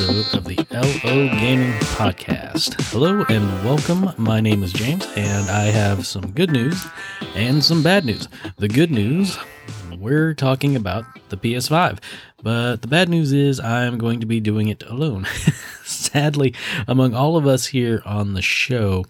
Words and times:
episode 0.00 0.38
of 0.38 0.44
the 0.44 0.56
LO 0.70 1.28
Gaming 1.28 1.72
Podcast. 1.80 2.80
Hello 2.90 3.22
and 3.28 3.44
welcome. 3.62 4.10
My 4.16 4.40
name 4.40 4.62
is 4.62 4.72
James, 4.72 5.06
and 5.14 5.50
I 5.50 5.64
have 5.64 6.06
some 6.06 6.30
good 6.30 6.50
news 6.50 6.86
and 7.34 7.62
some 7.62 7.82
bad 7.82 8.06
news. 8.06 8.26
The 8.56 8.68
good 8.68 8.90
news, 8.90 9.36
we're 9.98 10.32
talking 10.32 10.74
about 10.74 11.04
the 11.28 11.36
PS5, 11.36 11.98
but 12.42 12.80
the 12.80 12.88
bad 12.88 13.10
news 13.10 13.34
is 13.34 13.60
I'm 13.60 13.98
going 13.98 14.20
to 14.20 14.26
be 14.26 14.40
doing 14.40 14.68
it 14.68 14.82
alone. 14.84 15.26
Sadly, 15.84 16.54
among 16.88 17.14
all 17.14 17.36
of 17.36 17.46
us 17.46 17.66
here 17.66 18.02
on 18.06 18.32
the 18.32 18.42
show, 18.42 19.04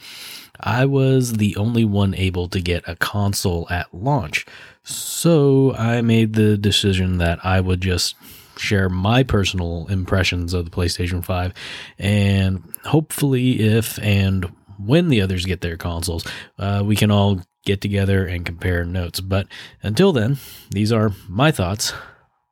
I 0.59 0.86
was 0.86 1.34
the 1.34 1.55
only 1.55 1.84
one 1.84 2.14
able 2.14 2.48
to 2.48 2.61
get 2.61 2.88
a 2.88 2.97
console 2.97 3.69
at 3.70 3.95
launch. 3.95 4.45
So 4.83 5.72
I 5.77 6.00
made 6.00 6.33
the 6.33 6.59
decision 6.59 7.19
that 7.19 7.38
I 7.45 7.61
would 7.61 7.80
just 7.80 8.16
share 8.60 8.88
my 8.88 9.23
personal 9.23 9.87
impressions 9.88 10.55
of 10.55 10.64
the 10.64 10.70
PlayStation 10.70 11.24
5 11.24 11.55
and 11.98 12.62
hopefully 12.84 13.60
if 13.60 13.98
and 14.00 14.52
when 14.84 15.09
the 15.09 15.20
others 15.20 15.45
get 15.45 15.60
their 15.60 15.77
consoles, 15.77 16.27
uh, 16.59 16.83
we 16.84 16.96
can 16.96 17.10
all 17.10 17.41
get 17.64 17.80
together 17.80 18.27
and 18.27 18.46
compare 18.46 18.84
notes. 18.84 19.20
But 19.20 19.46
until 19.83 20.12
then, 20.12 20.38
these 20.70 20.92
are 20.92 21.12
my 21.28 21.50
thoughts 21.50 21.92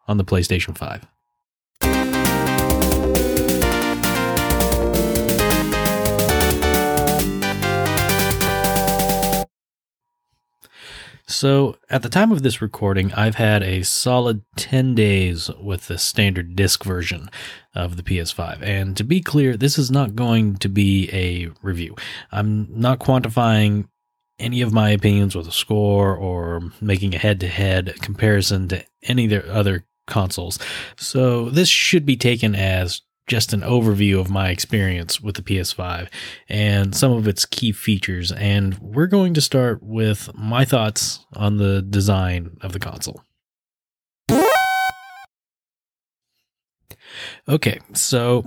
on 0.06 0.18
the 0.18 0.24
PlayStation 0.24 0.76
5. 0.76 1.06
So, 11.30 11.76
at 11.90 12.02
the 12.02 12.08
time 12.08 12.32
of 12.32 12.42
this 12.42 12.62
recording, 12.62 13.12
I've 13.12 13.34
had 13.34 13.62
a 13.62 13.82
solid 13.82 14.42
10 14.56 14.94
days 14.94 15.50
with 15.60 15.86
the 15.86 15.98
standard 15.98 16.56
disc 16.56 16.82
version 16.84 17.28
of 17.74 17.98
the 17.98 18.02
PS5. 18.02 18.62
And 18.62 18.96
to 18.96 19.04
be 19.04 19.20
clear, 19.20 19.54
this 19.54 19.76
is 19.76 19.90
not 19.90 20.16
going 20.16 20.56
to 20.56 20.70
be 20.70 21.10
a 21.12 21.50
review. 21.62 21.96
I'm 22.32 22.66
not 22.70 23.00
quantifying 23.00 23.88
any 24.38 24.62
of 24.62 24.72
my 24.72 24.88
opinions 24.88 25.36
with 25.36 25.46
a 25.46 25.52
score 25.52 26.16
or 26.16 26.62
making 26.80 27.14
a 27.14 27.18
head 27.18 27.40
to 27.40 27.48
head 27.48 27.94
comparison 28.00 28.66
to 28.68 28.82
any 29.02 29.26
of 29.26 29.30
the 29.30 29.54
other 29.54 29.84
consoles. 30.06 30.58
So, 30.96 31.50
this 31.50 31.68
should 31.68 32.06
be 32.06 32.16
taken 32.16 32.54
as 32.54 33.02
just 33.28 33.52
an 33.52 33.60
overview 33.60 34.18
of 34.18 34.30
my 34.30 34.48
experience 34.48 35.20
with 35.20 35.36
the 35.36 35.42
PS5 35.42 36.08
and 36.48 36.96
some 36.96 37.12
of 37.12 37.28
its 37.28 37.44
key 37.44 37.72
features. 37.72 38.32
And 38.32 38.76
we're 38.78 39.06
going 39.06 39.34
to 39.34 39.40
start 39.40 39.82
with 39.82 40.30
my 40.34 40.64
thoughts 40.64 41.24
on 41.34 41.58
the 41.58 41.82
design 41.82 42.56
of 42.62 42.72
the 42.72 42.80
console. 42.80 43.22
Okay, 47.48 47.80
so 47.94 48.44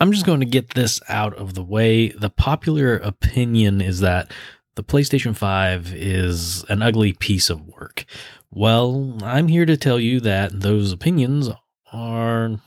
I'm 0.00 0.12
just 0.12 0.24
going 0.26 0.40
to 0.40 0.46
get 0.46 0.70
this 0.70 1.00
out 1.08 1.34
of 1.34 1.54
the 1.54 1.62
way. 1.62 2.08
The 2.08 2.30
popular 2.30 2.96
opinion 2.96 3.80
is 3.80 4.00
that 4.00 4.32
the 4.76 4.84
PlayStation 4.84 5.36
5 5.36 5.92
is 5.94 6.64
an 6.68 6.80
ugly 6.80 7.12
piece 7.12 7.50
of 7.50 7.66
work. 7.66 8.06
Well, 8.50 9.18
I'm 9.22 9.48
here 9.48 9.66
to 9.66 9.76
tell 9.76 10.00
you 10.00 10.20
that 10.20 10.60
those 10.60 10.92
opinions 10.92 11.50
are 11.92 12.60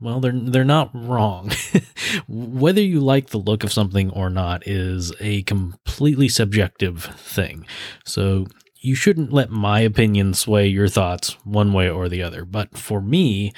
well, 0.00 0.20
they're 0.20 0.32
they're 0.32 0.64
not 0.64 0.90
wrong. 0.94 1.50
Whether 2.28 2.82
you 2.82 3.00
like 3.00 3.30
the 3.30 3.38
look 3.38 3.64
of 3.64 3.72
something 3.72 4.10
or 4.10 4.28
not 4.28 4.66
is 4.66 5.12
a 5.20 5.42
completely 5.42 6.28
subjective 6.28 7.04
thing. 7.16 7.66
So 8.04 8.46
you 8.80 8.94
shouldn't 8.94 9.32
let 9.32 9.50
my 9.50 9.80
opinion 9.80 10.34
sway 10.34 10.66
your 10.66 10.88
thoughts 10.88 11.36
one 11.44 11.72
way 11.72 11.88
or 11.88 12.08
the 12.08 12.22
other. 12.22 12.44
But 12.44 12.76
for 12.76 13.00
me, 13.00 13.52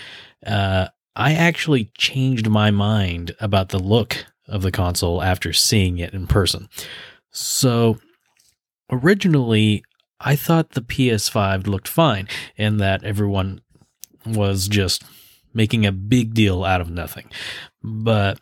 uh, 0.46 0.88
I 1.16 1.32
actually 1.34 1.90
changed 1.98 2.48
my 2.48 2.70
mind 2.70 3.34
about 3.40 3.70
the 3.70 3.80
look 3.80 4.24
of 4.46 4.62
the 4.62 4.70
console 4.70 5.22
after 5.22 5.52
seeing 5.52 5.98
it 5.98 6.14
in 6.14 6.26
person. 6.28 6.68
So 7.32 7.98
originally, 8.90 9.82
I 10.20 10.36
thought 10.36 10.70
the 10.70 10.80
PS5 10.80 11.66
looked 11.66 11.88
fine 11.88 12.28
and 12.56 12.80
that 12.80 13.04
everyone 13.04 13.60
was 14.24 14.68
just 14.68 15.04
making 15.58 15.84
a 15.84 15.90
big 15.92 16.34
deal 16.34 16.62
out 16.62 16.80
of 16.80 16.88
nothing. 16.88 17.28
But 17.82 18.38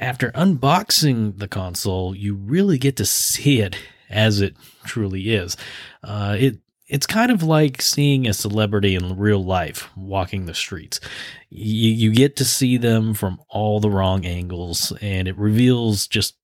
after 0.00 0.32
unboxing 0.32 1.38
the 1.38 1.46
console, 1.46 2.16
you 2.16 2.34
really 2.34 2.78
get 2.78 2.96
to 2.96 3.04
see 3.04 3.60
it 3.60 3.76
as 4.08 4.40
it 4.40 4.56
truly 4.84 5.34
is. 5.34 5.58
Uh, 6.02 6.36
it 6.40 6.56
it's 6.88 7.06
kind 7.06 7.30
of 7.30 7.42
like 7.42 7.82
seeing 7.82 8.26
a 8.26 8.32
celebrity 8.32 8.94
in 8.94 9.18
real 9.18 9.44
life 9.44 9.90
walking 9.94 10.46
the 10.46 10.54
streets. 10.54 11.00
You, 11.50 11.90
you 11.90 12.14
get 12.14 12.34
to 12.36 12.46
see 12.46 12.78
them 12.78 13.12
from 13.12 13.40
all 13.50 13.78
the 13.78 13.90
wrong 13.90 14.24
angles, 14.24 14.94
and 15.02 15.28
it 15.28 15.36
reveals 15.36 16.08
just 16.08 16.38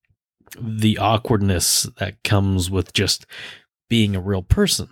the 0.61 0.99
awkwardness 0.99 1.85
that 1.99 2.23
comes 2.25 2.71
with 2.71 2.93
just 2.93 3.25
being 3.89 4.15
a 4.15 4.21
real 4.21 4.43
person 4.43 4.91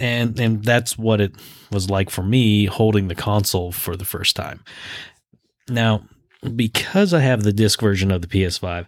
and 0.00 0.38
and 0.38 0.64
that's 0.64 0.96
what 0.98 1.20
it 1.20 1.34
was 1.70 1.90
like 1.90 2.10
for 2.10 2.22
me 2.22 2.66
holding 2.66 3.08
the 3.08 3.14
console 3.14 3.72
for 3.72 3.96
the 3.96 4.04
first 4.04 4.36
time. 4.36 4.62
Now, 5.68 6.04
because 6.54 7.12
I 7.12 7.20
have 7.20 7.42
the 7.42 7.52
disc 7.52 7.80
version 7.80 8.10
of 8.10 8.22
the 8.22 8.28
PS5, 8.28 8.86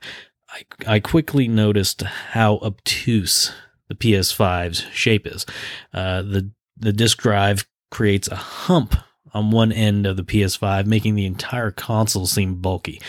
I, 0.50 0.62
I 0.86 1.00
quickly 1.00 1.48
noticed 1.48 2.02
how 2.02 2.58
obtuse 2.58 3.52
the 3.88 3.94
PS5's 3.94 4.86
shape 4.92 5.26
is. 5.26 5.44
Uh, 5.92 6.22
the 6.22 6.50
the 6.76 6.92
disk 6.92 7.18
drive 7.18 7.66
creates 7.90 8.28
a 8.28 8.36
hump 8.36 8.94
on 9.34 9.50
one 9.50 9.72
end 9.72 10.06
of 10.06 10.16
the 10.16 10.24
PS5, 10.24 10.86
making 10.86 11.14
the 11.14 11.26
entire 11.26 11.70
console 11.70 12.26
seem 12.26 12.56
bulky. 12.56 13.00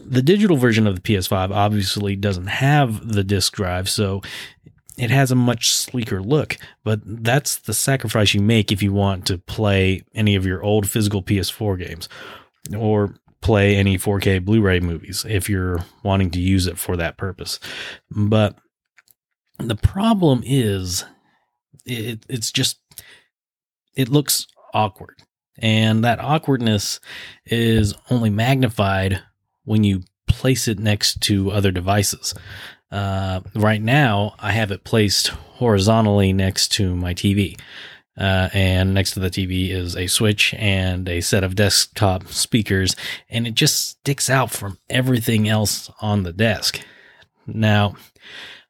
The 0.00 0.22
digital 0.22 0.56
version 0.56 0.86
of 0.86 0.94
the 0.94 1.00
PS5 1.00 1.50
obviously 1.54 2.16
doesn't 2.16 2.46
have 2.46 3.08
the 3.08 3.24
disk 3.24 3.54
drive, 3.54 3.88
so 3.88 4.22
it 4.96 5.10
has 5.10 5.30
a 5.30 5.36
much 5.36 5.74
sleeker 5.74 6.22
look, 6.22 6.56
but 6.84 7.00
that's 7.04 7.56
the 7.56 7.74
sacrifice 7.74 8.34
you 8.34 8.40
make 8.40 8.70
if 8.70 8.82
you 8.82 8.92
want 8.92 9.26
to 9.26 9.38
play 9.38 10.04
any 10.14 10.36
of 10.36 10.46
your 10.46 10.62
old 10.62 10.88
physical 10.88 11.22
PS4 11.22 11.78
games 11.78 12.08
or 12.76 13.16
play 13.40 13.76
any 13.76 13.98
4K 13.98 14.44
Blu 14.44 14.62
ray 14.62 14.80
movies 14.80 15.26
if 15.28 15.50
you're 15.50 15.84
wanting 16.02 16.30
to 16.30 16.40
use 16.40 16.66
it 16.66 16.78
for 16.78 16.96
that 16.96 17.16
purpose. 17.16 17.58
But 18.10 18.56
the 19.58 19.76
problem 19.76 20.42
is, 20.44 21.04
it, 21.84 22.24
it's 22.28 22.50
just, 22.50 22.78
it 23.94 24.08
looks 24.08 24.46
awkward. 24.72 25.18
And 25.58 26.02
that 26.04 26.20
awkwardness 26.20 27.00
is 27.44 27.94
only 28.10 28.30
magnified 28.30 29.22
when 29.64 29.84
you 29.84 30.02
place 30.26 30.66
it 30.66 30.78
next 30.78 31.20
to 31.22 31.50
other 31.50 31.70
devices. 31.70 32.34
Uh, 32.90 33.40
right 33.54 33.82
now, 33.82 34.34
I 34.38 34.52
have 34.52 34.70
it 34.70 34.84
placed 34.84 35.28
horizontally 35.28 36.32
next 36.32 36.68
to 36.72 36.94
my 36.94 37.14
TV. 37.14 37.58
Uh, 38.16 38.48
and 38.52 38.94
next 38.94 39.12
to 39.12 39.20
the 39.20 39.30
TV 39.30 39.70
is 39.70 39.96
a 39.96 40.06
switch 40.06 40.54
and 40.54 41.08
a 41.08 41.20
set 41.20 41.42
of 41.42 41.56
desktop 41.56 42.28
speakers, 42.28 42.94
and 43.28 43.46
it 43.46 43.54
just 43.54 43.88
sticks 43.88 44.30
out 44.30 44.52
from 44.52 44.78
everything 44.88 45.48
else 45.48 45.90
on 46.00 46.22
the 46.22 46.32
desk. 46.32 46.80
Now, 47.46 47.96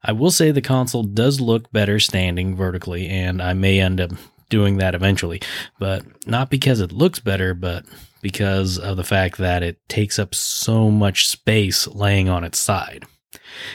I 0.03 0.13
will 0.13 0.31
say 0.31 0.51
the 0.51 0.63
console 0.63 1.03
does 1.03 1.43
look 1.43 1.71
better 1.73 2.01
standing 2.01 2.57
vertically, 2.57 3.09
and 3.09 3.43
I 3.43 3.53
may 3.53 3.81
end 3.81 4.01
up 4.01 4.13
doing 4.49 4.79
that 4.79 4.95
eventually, 4.95 5.43
but 5.79 6.05
not 6.27 6.51
because 6.51 6.81
it 6.81 6.93
looks 6.93 7.19
better, 7.19 7.53
but 7.53 7.85
because 8.23 8.79
of 8.79 8.97
the 8.97 9.05
fact 9.05 9.37
that 9.39 9.63
it 9.63 9.87
takes 9.89 10.19
up 10.19 10.35
so 10.35 10.91
much 10.91 11.29
space 11.29 11.87
laying 11.87 12.29
on 12.31 12.45
its 12.45 12.59
side. 12.59 13.05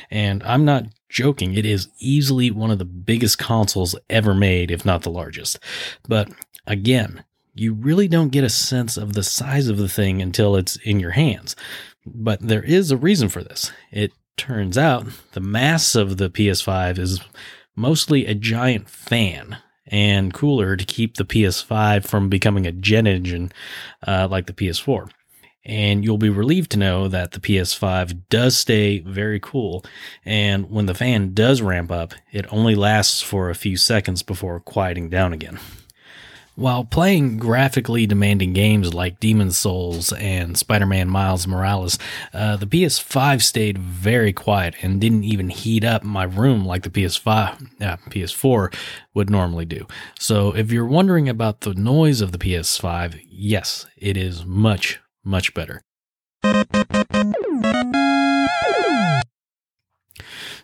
And 0.10 0.44
I'm 0.44 0.66
not 0.66 0.86
joking, 1.10 1.56
it 1.56 1.66
is 1.66 1.90
easily 2.00 2.52
one 2.52 2.72
of 2.72 2.80
the 2.80 2.86
biggest 2.86 3.38
consoles 3.38 3.96
ever 4.10 4.34
made, 4.34 4.72
if 4.72 4.86
not 4.86 5.02
the 5.02 5.12
largest. 5.12 5.60
But 6.08 6.30
again, 6.68 7.24
you 7.56 7.74
really 7.74 8.08
don't 8.08 8.30
get 8.30 8.44
a 8.44 8.50
sense 8.50 8.96
of 8.96 9.14
the 9.14 9.24
size 9.24 9.68
of 9.68 9.78
the 9.78 9.90
thing 9.90 10.22
until 10.22 10.56
it's 10.56 10.76
in 10.78 11.00
your 11.00 11.12
hands. 11.12 11.56
But 12.06 12.40
there 12.42 12.64
is 12.64 12.92
a 12.92 12.98
reason 12.98 13.30
for 13.30 13.44
this. 13.44 13.72
It 13.92 14.14
turns 14.38 14.78
out 14.78 15.08
the 15.34 15.42
mass 15.42 15.96
of 15.96 16.18
the 16.18 16.30
PS5 16.30 16.98
is 16.98 17.20
mostly 17.76 18.26
a 18.26 18.34
giant 18.34 18.90
fan 18.90 19.58
and 19.88 20.34
cooler 20.34 20.78
to 20.78 20.86
keep 20.86 21.18
the 21.18 21.26
PS5 21.26 22.06
from 22.06 22.30
becoming 22.30 22.66
a 22.66 22.72
jet 22.72 23.08
engine 23.08 23.52
uh, 24.08 24.28
like 24.30 24.46
the 24.46 24.54
PS4. 24.54 25.10
And 25.66 26.04
you'll 26.04 26.18
be 26.18 26.30
relieved 26.30 26.72
to 26.72 26.80
know 26.80 27.08
that 27.08 27.32
the 27.32 27.40
PS5 27.40 28.24
does 28.30 28.58
stay 28.58 29.00
very 29.00 29.40
cool. 29.40 29.84
And 30.26 30.70
when 30.72 30.86
the 30.86 30.94
fan 30.94 31.34
does 31.34 31.62
ramp 31.62 31.92
up, 31.92 32.14
it 32.32 32.52
only 32.52 32.76
lasts 32.76 33.22
for 33.22 33.50
a 33.50 33.56
few 33.56 33.78
seconds 33.78 34.24
before 34.24 34.60
quieting 34.60 35.10
down 35.10 35.34
again. 35.34 35.60
While 36.60 36.84
playing 36.84 37.38
graphically 37.38 38.06
demanding 38.06 38.52
games 38.52 38.94
like 38.94 39.22
Demon's 39.22 39.58
Souls 39.58 40.12
and 40.12 40.58
Spider 40.58 40.86
Man 40.86 41.08
Miles 41.08 41.48
Morales, 41.48 41.98
uh, 42.34 42.58
the 42.58 42.68
PS5 42.68 43.42
stayed 43.42 43.78
very 43.78 44.34
quiet 44.34 44.76
and 44.82 45.00
didn't 45.00 45.24
even 45.24 45.48
heat 45.48 45.86
up 45.86 46.04
my 46.04 46.24
room 46.24 46.66
like 46.66 46.84
the 46.84 46.90
PS5, 46.90 47.82
uh, 47.82 47.96
PS4 48.10 48.76
would 49.14 49.30
normally 49.30 49.64
do. 49.64 49.88
So 50.20 50.54
if 50.54 50.70
you're 50.70 50.86
wondering 50.86 51.30
about 51.30 51.62
the 51.62 51.76
noise 51.76 52.20
of 52.20 52.34
the 52.34 52.38
PS5, 52.38 53.22
yes, 53.30 53.86
it 53.96 54.18
is 54.18 54.44
much, 54.46 55.00
much 55.24 55.54
better. 55.54 55.82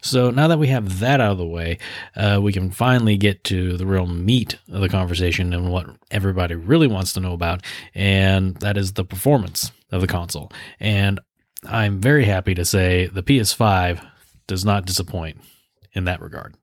So 0.01 0.29
now 0.29 0.47
that 0.47 0.59
we 0.59 0.67
have 0.67 0.99
that 0.99 1.19
out 1.19 1.31
of 1.31 1.37
the 1.39 1.47
way, 1.47 1.79
uh, 2.15 2.39
we 2.39 2.53
can 2.53 2.69
finally 2.69 3.17
get 3.17 3.43
to 3.45 3.75
the 3.75 3.87
real 3.87 4.05
meat 4.05 4.57
of 4.71 4.81
the 4.81 4.89
conversation 4.89 5.51
and 5.51 5.71
what 5.71 5.87
everybody 6.11 6.53
really 6.53 6.85
wants 6.85 7.11
to 7.13 7.19
know 7.19 7.33
about, 7.33 7.63
and 7.95 8.55
that 8.57 8.77
is 8.77 8.93
the 8.93 9.03
performance 9.03 9.71
of 9.91 10.01
the 10.01 10.07
console. 10.07 10.51
And 10.79 11.19
I'm 11.67 11.99
very 11.99 12.25
happy 12.25 12.53
to 12.53 12.63
say 12.63 13.07
the 13.07 13.23
PS5 13.23 14.05
does 14.45 14.63
not 14.63 14.85
disappoint 14.85 15.41
in 15.93 16.05
that 16.05 16.21
regard. 16.21 16.55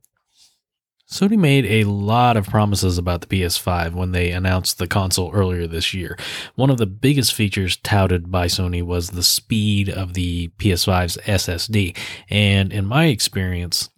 Sony 1.12 1.36
made 1.36 1.66
a 1.66 1.84
lot 1.84 2.38
of 2.38 2.48
promises 2.48 2.96
about 2.96 3.20
the 3.20 3.26
PS5 3.26 3.92
when 3.92 4.12
they 4.12 4.30
announced 4.30 4.78
the 4.78 4.86
console 4.86 5.30
earlier 5.34 5.66
this 5.66 5.92
year. 5.92 6.18
One 6.54 6.70
of 6.70 6.78
the 6.78 6.86
biggest 6.86 7.34
features 7.34 7.76
touted 7.76 8.30
by 8.30 8.46
Sony 8.46 8.82
was 8.82 9.10
the 9.10 9.22
speed 9.22 9.90
of 9.90 10.14
the 10.14 10.48
PS5's 10.56 11.18
SSD. 11.18 11.94
And 12.30 12.72
in 12.72 12.86
my 12.86 13.06
experience, 13.06 13.90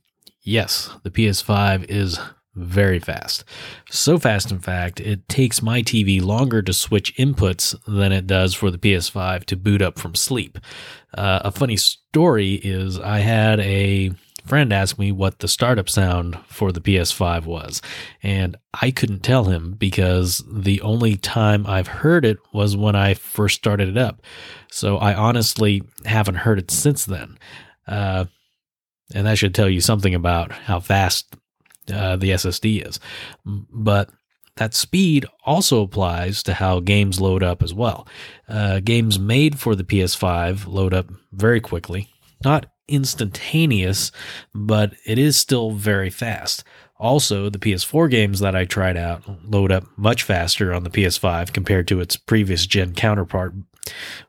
yes, 0.43 0.91
the 1.05 1.11
PS5 1.11 1.89
is 1.89 2.19
very 2.57 2.99
fast. 2.99 3.45
So 3.89 4.19
fast, 4.19 4.51
in 4.51 4.59
fact, 4.59 4.99
it 4.99 5.29
takes 5.29 5.63
my 5.63 5.83
TV 5.83 6.21
longer 6.21 6.63
to 6.63 6.73
switch 6.73 7.17
inputs 7.17 7.77
than 7.87 8.11
it 8.11 8.27
does 8.27 8.55
for 8.55 8.73
the 8.73 8.79
PS5 8.79 9.45
to 9.45 9.57
boot 9.57 9.83
up 9.83 10.01
from 10.01 10.17
sleep. 10.17 10.59
Uh, 11.17 11.43
a 11.45 11.53
funny 11.53 11.77
story 11.77 12.55
is 12.55 12.99
I 12.99 13.19
had 13.19 13.61
a 13.61 14.11
friend 14.47 14.73
asked 14.73 14.99
me 14.99 15.13
what 15.13 15.39
the 15.39 15.49
startup 15.49 15.89
sound 15.89 16.39
for 16.47 16.73
the 16.73 16.81
PS5 16.81 17.47
was, 17.47 17.81
and 18.23 18.57
I 18.81 18.91
couldn't 18.91 19.23
tell 19.23 19.45
him 19.45 19.73
because 19.73 20.43
the 20.51 20.81
only 20.83 21.17
time 21.17 21.67
I've 21.67 21.89
heard 21.89 22.25
it 22.25 22.39
was 22.53 22.77
when 22.77 22.95
I 22.95 23.15
first 23.15 23.57
started 23.57 23.89
it 23.89 23.99
up. 23.99 24.23
So 24.71 24.99
I 24.99 25.15
honestly 25.15 25.83
haven't 26.05 26.37
heard 26.37 26.59
it 26.59 26.71
since 26.71 27.05
then. 27.05 27.39
Uh, 27.87 28.27
and 29.15 29.27
that 29.27 29.39
should 29.39 29.55
tell 29.55 29.69
you 29.69 29.81
something 29.81 30.15
about 30.15 30.53
how 30.53 30.81
fast 30.81 31.37
uh, 31.93 32.17
the 32.17 32.31
SSD 32.31 32.87
is. 32.87 32.99
But 33.45 34.11
that 34.57 34.75
speed 34.75 35.27
also 35.45 35.83
applies 35.83 36.43
to 36.45 36.55
how 36.55 36.81
games 36.81 37.21
load 37.21 37.43
up 37.43 37.63
as 37.63 37.75
well. 37.75 38.07
Uh, 38.49 38.81
games 38.81 39.19
made 39.19 39.59
for 39.59 39.75
the 39.75 39.85
PS5 39.85 40.67
load 40.67 40.95
up 40.95 41.07
very 41.33 41.61
quickly, 41.61 42.09
not 42.45 42.67
instantaneous, 42.89 44.13
but 44.55 44.95
it 45.07 45.19
is 45.19 45.37
still 45.37 45.73
very 45.73 46.11
fast. 46.11 46.65
Also, 46.99 47.51
the 47.51 47.59
PS4 47.59 48.11
games 48.11 48.41
that 48.41 48.55
I 48.55 48.65
tried 48.65 48.97
out 48.97 49.23
load 49.45 49.73
up 49.73 49.85
much 49.97 50.23
faster 50.23 50.73
on 50.73 50.85
the 50.85 50.91
PS5 50.91 51.53
compared 51.53 51.89
to 51.89 52.01
its 52.01 52.17
previous 52.17 52.67
gen 52.67 52.95
counterpart, 52.95 53.55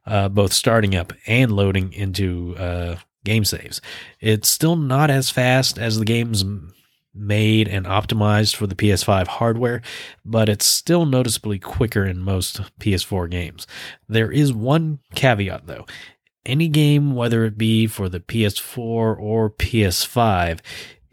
uh, 0.06 0.30
both 0.30 0.52
starting 0.52 0.96
up 0.96 1.14
and 1.28 1.52
loading 1.52 1.94
into 1.94 2.56
uh, 2.58 2.98
game 3.24 3.46
saves. 3.46 3.82
It's 4.20 4.50
still 4.50 4.76
not 4.76 5.10
as 5.12 5.30
fast 5.30 5.78
as 5.78 6.00
the 6.00 6.06
games 6.06 6.44
made 7.14 7.68
and 7.68 7.86
optimized 7.86 8.56
for 8.56 8.68
the 8.68 8.76
PS5 8.76 9.28
hardware, 9.28 9.82
but 10.26 10.50
it's 10.50 10.66
still 10.66 11.06
noticeably 11.06 11.60
quicker 11.60 12.06
in 12.06 12.22
most 12.22 12.62
PS4 12.80 13.30
games. 13.30 13.66
There 14.10 14.32
is 14.32 14.52
one 14.52 15.00
caveat 15.14 15.66
though 15.68 15.86
any 16.46 16.68
game, 16.68 17.16
whether 17.16 17.46
it 17.46 17.58
be 17.58 17.88
for 17.88 18.10
the 18.10 18.20
PS4 18.20 18.78
or 18.78 19.50
PS5, 19.50 20.60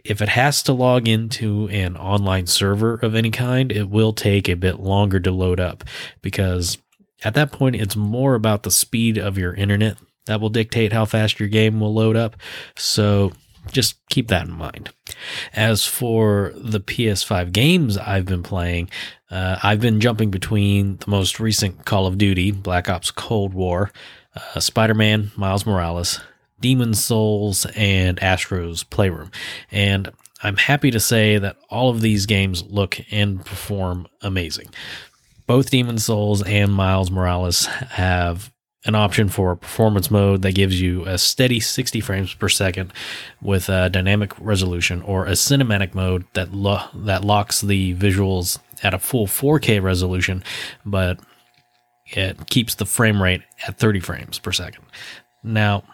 if 0.05 0.21
it 0.21 0.31
has 0.31 0.63
to 0.65 0.73
log 0.73 1.07
into 1.07 1.69
an 1.69 1.97
online 1.97 2.47
server 2.47 2.95
of 2.95 3.15
any 3.15 3.31
kind, 3.31 3.71
it 3.71 3.89
will 3.89 4.13
take 4.13 4.49
a 4.49 4.55
bit 4.55 4.81
longer 4.81 5.21
to 5.21 5.31
load 5.31 5.61
up 5.61 5.85
because 6.23 6.79
at 7.25 7.35
that 7.35 7.53
point, 7.53 7.77
it's 7.77 7.97
more 7.97 8.35
about 8.35 8.63
the 8.63 8.71
speed 8.71 9.17
of 9.17 9.39
your 9.39 9.55
internet 9.55 9.97
that 10.27 10.41
will 10.41 10.49
dictate 10.49 10.93
how 10.93 11.05
fast 11.05 11.41
your 11.41 11.49
game 11.49 11.81
will 11.81 11.95
load 11.95 12.17
up. 12.17 12.37
So 12.77 13.33
just 13.71 14.05
keep 14.09 14.29
that 14.29 14.47
in 14.47 14.53
mind. 14.53 14.91
As 15.53 15.85
for 15.85 16.53
the 16.57 16.81
PS5 16.81 17.53
games 17.53 17.97
I've 17.97 18.27
been 18.27 18.43
playing, 18.43 18.91
uh, 19.31 19.59
I've 19.63 19.81
been 19.81 20.01
jumping 20.01 20.31
between 20.31 20.97
the 20.99 21.11
most 21.11 21.41
recent 21.41 21.85
Call 21.85 22.07
of 22.07 22.19
Duty, 22.19 22.51
Black 22.51 22.89
Ops 22.89 23.11
Cold 23.11 23.55
War, 23.55 23.91
uh, 24.37 24.61
Spider 24.61 24.95
Man, 24.95 25.31
Miles 25.37 25.67
Morales, 25.67 26.21
Demon 26.61 26.95
Souls, 26.95 27.67
and 27.77 28.23
Astro's 28.23 28.83
Playroom. 28.83 29.31
And 29.71 30.11
I'm 30.43 30.57
happy 30.57 30.91
to 30.91 31.01
say 31.01 31.39
that 31.39 31.57
all 31.71 31.91
of 31.91 32.01
these 32.01 32.27
games 32.27 32.65
look 32.65 33.01
and 33.11 33.45
perform 33.45 34.09
amazing. 34.21 34.69
Both 35.47 35.71
Demon 35.71 35.99
Souls 35.99 36.43
and 36.43 36.73
Miles 36.73 37.11
Morales 37.11 37.67
have 37.67 38.53
an 38.85 38.95
option 38.95 39.29
for 39.29 39.55
performance 39.55 40.11
mode 40.11 40.43
that 40.43 40.55
gives 40.55 40.81
you 40.81 41.05
a 41.05 41.17
steady 41.17 41.61
60 41.61 42.01
frames 42.01 42.35
per 42.35 42.49
second 42.49 42.93
with 43.41 43.69
a 43.69 43.89
dynamic 43.89 44.33
resolution 44.41 45.03
or 45.03 45.27
a 45.27 45.33
cinematic 45.33 45.95
mode 45.95 46.25
that 46.33 46.53
lo- 46.53 46.89
that 46.95 47.25
locks 47.25 47.61
the 47.61 47.95
visuals 47.95 48.59
at 48.83 48.93
a 48.93 48.99
full 48.99 49.27
4K 49.27 49.81
resolution 49.81 50.43
but 50.85 51.21
it 52.17 52.49
keeps 52.49 52.75
the 52.75 52.87
frame 52.87 53.23
rate 53.23 53.43
at 53.67 53.79
30 53.79 54.01
frames 54.01 54.39
per 54.39 54.53
second. 54.53 54.85
Now, 55.43 55.85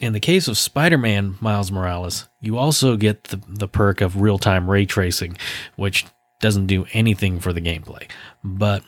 in 0.00 0.12
the 0.12 0.20
case 0.20 0.48
of 0.48 0.58
Spider 0.58 0.98
Man 0.98 1.36
Miles 1.40 1.70
Morales, 1.70 2.28
you 2.40 2.58
also 2.58 2.96
get 2.96 3.24
the, 3.24 3.40
the 3.48 3.68
perk 3.68 4.00
of 4.00 4.20
real 4.20 4.38
time 4.38 4.70
ray 4.70 4.86
tracing, 4.86 5.36
which 5.76 6.06
doesn't 6.40 6.66
do 6.66 6.86
anything 6.92 7.40
for 7.40 7.52
the 7.52 7.60
gameplay, 7.60 8.08
but 8.42 8.82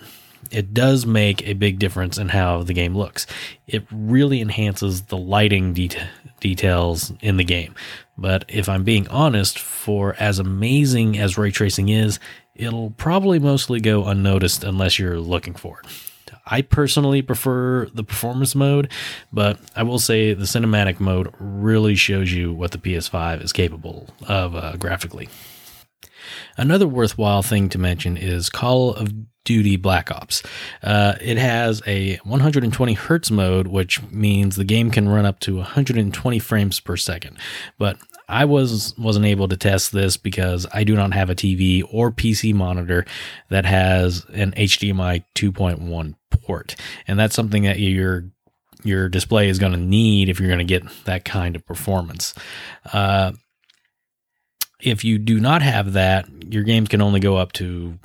it 0.50 0.74
does 0.74 1.06
make 1.06 1.46
a 1.46 1.54
big 1.54 1.78
difference 1.78 2.18
in 2.18 2.28
how 2.28 2.62
the 2.62 2.72
game 2.72 2.96
looks. 2.96 3.26
It 3.66 3.84
really 3.90 4.40
enhances 4.40 5.02
the 5.02 5.16
lighting 5.16 5.72
det- 5.72 5.96
details 6.40 7.12
in 7.20 7.36
the 7.36 7.44
game. 7.44 7.74
But 8.18 8.44
if 8.48 8.68
I'm 8.68 8.84
being 8.84 9.08
honest, 9.08 9.58
for 9.58 10.14
as 10.18 10.38
amazing 10.38 11.18
as 11.18 11.38
ray 11.38 11.50
tracing 11.50 11.88
is, 11.88 12.18
it'll 12.54 12.90
probably 12.90 13.38
mostly 13.38 13.80
go 13.80 14.04
unnoticed 14.04 14.64
unless 14.64 14.98
you're 14.98 15.20
looking 15.20 15.54
for 15.54 15.80
it. 15.80 15.90
I 16.46 16.62
personally 16.62 17.22
prefer 17.22 17.86
the 17.86 18.04
performance 18.04 18.54
mode, 18.54 18.90
but 19.32 19.58
I 19.74 19.82
will 19.82 19.98
say 19.98 20.34
the 20.34 20.44
cinematic 20.44 21.00
mode 21.00 21.32
really 21.38 21.94
shows 21.94 22.32
you 22.32 22.52
what 22.52 22.72
the 22.72 22.78
PS5 22.78 23.42
is 23.42 23.52
capable 23.52 24.08
of 24.28 24.54
uh, 24.54 24.76
graphically. 24.76 25.28
Another 26.56 26.86
worthwhile 26.86 27.42
thing 27.42 27.68
to 27.70 27.78
mention 27.78 28.16
is 28.16 28.48
Call 28.48 28.94
of 28.94 29.12
Duty 29.46 29.76
Black 29.76 30.10
Ops. 30.10 30.42
Uh, 30.82 31.14
it 31.22 31.38
has 31.38 31.80
a 31.86 32.16
120 32.24 32.92
hertz 32.92 33.30
mode, 33.30 33.68
which 33.68 34.02
means 34.10 34.56
the 34.56 34.64
game 34.64 34.90
can 34.90 35.08
run 35.08 35.24
up 35.24 35.40
to 35.40 35.56
120 35.56 36.38
frames 36.40 36.80
per 36.80 36.96
second. 36.96 37.38
But 37.78 37.96
I 38.28 38.44
was 38.44 38.96
wasn't 38.98 39.26
able 39.26 39.48
to 39.48 39.56
test 39.56 39.92
this 39.92 40.16
because 40.16 40.66
I 40.74 40.84
do 40.84 40.96
not 40.96 41.14
have 41.14 41.30
a 41.30 41.34
TV 41.34 41.82
or 41.90 42.10
PC 42.10 42.52
monitor 42.52 43.06
that 43.48 43.64
has 43.64 44.26
an 44.34 44.50
HDMI 44.52 45.24
2.1 45.34 46.14
port, 46.30 46.76
and 47.06 47.18
that's 47.18 47.36
something 47.36 47.62
that 47.62 47.78
your 47.78 48.24
your 48.82 49.08
display 49.08 49.48
is 49.48 49.58
going 49.58 49.72
to 49.72 49.78
need 49.78 50.28
if 50.28 50.40
you're 50.40 50.48
going 50.48 50.58
to 50.58 50.64
get 50.64 50.84
that 51.04 51.24
kind 51.24 51.54
of 51.56 51.64
performance. 51.64 52.34
Uh, 52.92 53.32
if 54.80 55.04
you 55.04 55.18
do 55.18 55.40
not 55.40 55.62
have 55.62 55.94
that, 55.94 56.28
your 56.52 56.64
games 56.64 56.88
can 56.88 57.00
only 57.00 57.20
go 57.20 57.36
up 57.36 57.52
to 57.52 57.98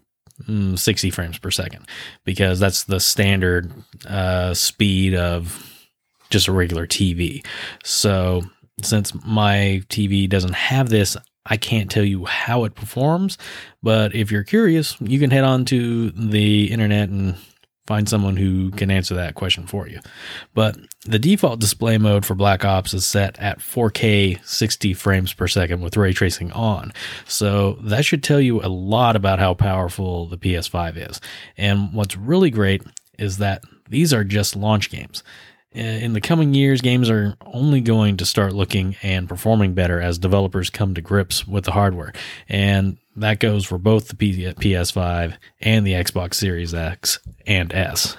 60 0.78 1.10
frames 1.12 1.38
per 1.38 1.52
second 1.52 1.88
because 2.26 2.60
that's 2.60 2.84
the 2.86 3.00
standard 3.00 3.72
uh, 4.08 4.54
speed 4.54 5.16
of 5.16 5.68
just 6.30 6.48
a 6.48 6.52
regular 6.52 6.88
TV. 6.88 7.46
So 7.84 8.42
since 8.82 9.14
my 9.26 9.84
TV 9.90 10.28
doesn't 10.28 10.54
have 10.54 10.90
this, 10.90 11.18
I 11.46 11.58
can't 11.58 11.90
tell 11.90 12.04
you 12.04 12.26
how 12.26 12.64
it 12.66 12.76
performs, 12.76 13.38
but 13.82 14.14
if 14.14 14.32
you're 14.32 14.44
curious, 14.44 14.96
you 15.02 15.20
can 15.20 15.32
head 15.32 15.44
on 15.44 15.66
to 15.66 16.12
the 16.12 16.72
internet 16.72 17.10
and 17.10 17.36
find 17.92 18.08
someone 18.08 18.38
who 18.38 18.72
can 18.72 18.90
answer 18.90 19.16
that 19.16 19.36
question 19.36 19.68
for 19.68 19.86
you. 19.86 20.00
But 20.54 20.78
the 21.06 21.20
default 21.20 21.60
display 21.60 21.98
mode 21.98 22.26
for 22.26 22.36
Black 22.36 22.64
Ops 22.64 22.94
is 22.94 23.06
set 23.06 23.38
at 23.38 23.60
4K 23.60 24.42
60 24.46 24.94
frames 24.94 25.34
per 25.34 25.46
second 25.46 25.82
with 25.82 25.98
ray 25.98 26.14
tracing 26.14 26.54
on. 26.54 26.94
So 27.26 27.74
that 27.82 28.06
should 28.06 28.24
tell 28.24 28.40
you 28.40 28.62
a 28.62 28.72
lot 28.72 29.18
about 29.18 29.40
how 29.40 29.56
powerful 29.56 30.28
the 30.28 30.38
PS5 30.38 31.10
is. 31.10 31.20
And 31.58 31.94
what's 31.94 32.16
really 32.16 32.50
great 32.50 32.82
is 33.20 33.40
that 33.40 33.62
these 33.90 34.14
are 34.14 34.24
just 34.24 34.56
launch 34.56 34.90
games. 34.90 35.22
Uh, 35.74 35.80
in 35.80 36.14
the 36.14 36.22
coming 36.22 36.54
years, 36.54 36.82
games 36.82 37.10
are 37.10 37.36
only 37.46 37.80
going 37.80 38.18
to 38.18 38.26
start 38.26 38.54
looking 38.54 38.96
and 39.02 39.30
performing 39.30 39.74
better 39.74 40.02
as 40.02 40.18
developers 40.18 40.70
come 40.70 40.94
to 40.94 41.02
grips 41.02 41.48
with 41.48 41.64
the 41.64 41.72
hardware. 41.72 42.12
And 42.50 42.98
that 43.16 43.40
goes 43.40 43.66
for 43.66 43.78
both 43.78 44.10
the 44.10 44.16
PS5 44.16 45.38
and 45.62 45.88
the 45.88 45.94
Xbox 45.94 46.36
Series 46.36 46.74
X 46.74 47.20
and 47.48 47.74
S. 47.74 48.18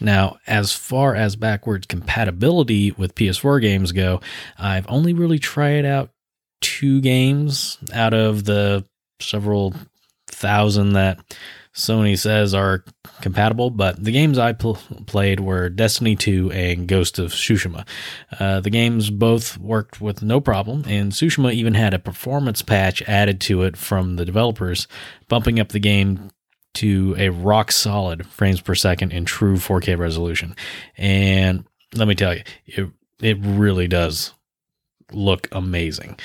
Now, 0.00 0.38
as 0.46 0.72
far 0.72 1.14
as 1.14 1.36
backwards 1.36 1.86
compatibility 1.86 2.92
with 2.92 3.14
PS4 3.14 3.60
games 3.60 3.92
go, 3.92 4.20
I've 4.58 4.86
only 4.88 5.12
really 5.12 5.38
tried 5.38 5.84
out 5.84 6.10
two 6.60 7.00
games 7.00 7.78
out 7.92 8.14
of 8.14 8.44
the 8.44 8.84
several 9.20 9.74
thousand 10.26 10.94
that 10.94 11.18
Sony 11.80 12.18
says 12.18 12.54
are 12.54 12.84
compatible, 13.22 13.70
but 13.70 14.02
the 14.02 14.12
games 14.12 14.38
I 14.38 14.52
pl- 14.52 14.78
played 15.06 15.40
were 15.40 15.68
Destiny 15.68 16.14
2 16.14 16.52
and 16.52 16.86
Ghost 16.86 17.18
of 17.18 17.32
Tsushima. 17.32 17.86
Uh, 18.38 18.60
the 18.60 18.70
games 18.70 19.10
both 19.10 19.58
worked 19.58 20.00
with 20.00 20.22
no 20.22 20.40
problem, 20.40 20.84
and 20.86 21.12
Tsushima 21.12 21.52
even 21.52 21.74
had 21.74 21.94
a 21.94 21.98
performance 21.98 22.62
patch 22.62 23.02
added 23.02 23.40
to 23.42 23.62
it 23.62 23.76
from 23.76 24.16
the 24.16 24.24
developers, 24.24 24.86
bumping 25.28 25.58
up 25.58 25.70
the 25.70 25.80
game 25.80 26.30
to 26.74 27.14
a 27.18 27.30
rock 27.30 27.72
solid 27.72 28.26
frames 28.26 28.60
per 28.60 28.74
second 28.74 29.12
in 29.12 29.24
true 29.24 29.56
4K 29.56 29.98
resolution. 29.98 30.54
And 30.96 31.64
let 31.94 32.06
me 32.06 32.14
tell 32.14 32.34
you, 32.34 32.42
it, 32.66 32.90
it 33.20 33.38
really 33.40 33.88
does 33.88 34.34
look 35.12 35.48
amazing. 35.52 36.18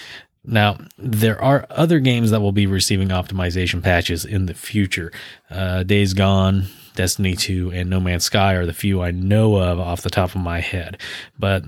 Now, 0.48 0.78
there 0.98 1.42
are 1.42 1.66
other 1.70 2.00
games 2.00 2.32
that 2.32 2.42
will 2.42 2.52
be 2.52 2.68
receiving 2.68 3.10
optimization 3.10 3.82
patches 3.82 4.26
in 4.26 4.46
the 4.46 4.54
future. 4.54 5.12
Uh, 5.50 5.84
Days 5.84 6.14
Gone, 6.14 6.66
Destiny 6.96 7.36
2, 7.36 7.72
and 7.72 7.90
No 7.90 8.00
Man's 8.00 8.26
Sky 8.26 8.54
are 8.54 8.66
the 8.66 8.74
few 8.74 9.02
I 9.02 9.12
know 9.12 9.56
of 9.56 9.80
off 9.80 10.02
the 10.02 10.10
top 10.10 10.36
of 10.36 10.42
my 10.42 10.60
head, 10.60 11.00
but 11.38 11.64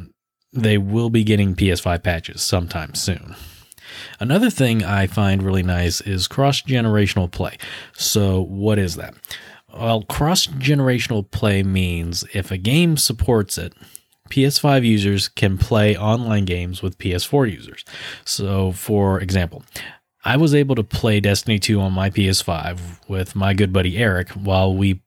they 0.53 0.77
will 0.77 1.09
be 1.09 1.23
getting 1.23 1.55
PS5 1.55 2.03
patches 2.03 2.41
sometime 2.41 2.95
soon. 2.95 3.35
Another 4.19 4.49
thing 4.49 4.83
I 4.83 5.07
find 5.07 5.43
really 5.43 5.63
nice 5.63 6.01
is 6.01 6.27
cross 6.27 6.61
generational 6.61 7.31
play. 7.31 7.57
So, 7.93 8.41
what 8.41 8.79
is 8.79 8.95
that? 8.95 9.15
Well, 9.73 10.03
cross 10.03 10.47
generational 10.47 11.29
play 11.29 11.61
means 11.63 12.23
if 12.33 12.51
a 12.51 12.57
game 12.57 12.97
supports 12.97 13.57
it, 13.57 13.73
PS5 14.29 14.85
users 14.85 15.27
can 15.27 15.57
play 15.57 15.95
online 15.97 16.45
games 16.45 16.81
with 16.81 16.97
PS4 16.97 17.51
users. 17.51 17.83
So, 18.25 18.71
for 18.71 19.19
example, 19.19 19.63
I 20.23 20.37
was 20.37 20.53
able 20.53 20.75
to 20.75 20.83
play 20.83 21.19
Destiny 21.19 21.59
2 21.59 21.79
on 21.79 21.93
my 21.93 22.09
PS5 22.09 23.07
with 23.07 23.35
my 23.35 23.53
good 23.53 23.71
buddy 23.71 23.97
Eric 23.97 24.29
while 24.31 24.73
we 24.75 25.01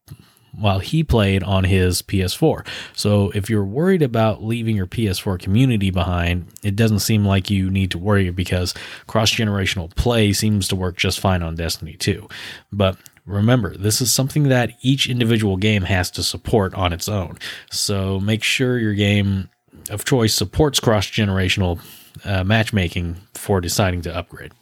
while 0.52 0.78
he 0.78 1.02
played 1.04 1.42
on 1.42 1.64
his 1.64 2.02
PS4. 2.02 2.66
So 2.95 3.30
if 3.30 3.49
you're 3.49 3.64
worried 3.64 4.02
about 4.02 4.42
leaving 4.42 4.76
your 4.76 4.87
PS4 4.87 5.38
community 5.38 5.90
behind, 5.90 6.47
it 6.62 6.76
doesn't 6.76 7.00
seem 7.00 7.25
like 7.25 7.50
you 7.50 7.71
need 7.71 7.90
to 7.92 7.99
worry 7.99 8.30
because 8.30 8.75
cross-generational 9.07 9.95
play 9.95 10.33
seems 10.33 10.69
to 10.69 10.76
work 10.76 10.97
just 10.97 11.21
fine 11.21 11.42
on 11.42 11.54
Destiny 11.54 11.95
2. 11.95 12.28
But 12.73 12.97
Remember, 13.26 13.76
this 13.76 14.00
is 14.00 14.11
something 14.11 14.45
that 14.49 14.73
each 14.80 15.09
individual 15.09 15.57
game 15.57 15.83
has 15.83 16.11
to 16.12 16.23
support 16.23 16.75
on 16.75 16.92
its 16.92 17.09
own. 17.09 17.38
So 17.71 18.19
make 18.19 18.42
sure 18.42 18.78
your 18.78 18.95
game 18.95 19.50
of 19.88 20.04
choice 20.04 20.35
supports 20.35 20.80
cross 20.80 21.07
generational 21.07 21.80
uh, 22.25 22.45
matchmaking 22.45 23.16
for 23.35 23.61
deciding 23.61 24.02
to 24.02 24.16
upgrade. 24.16 24.52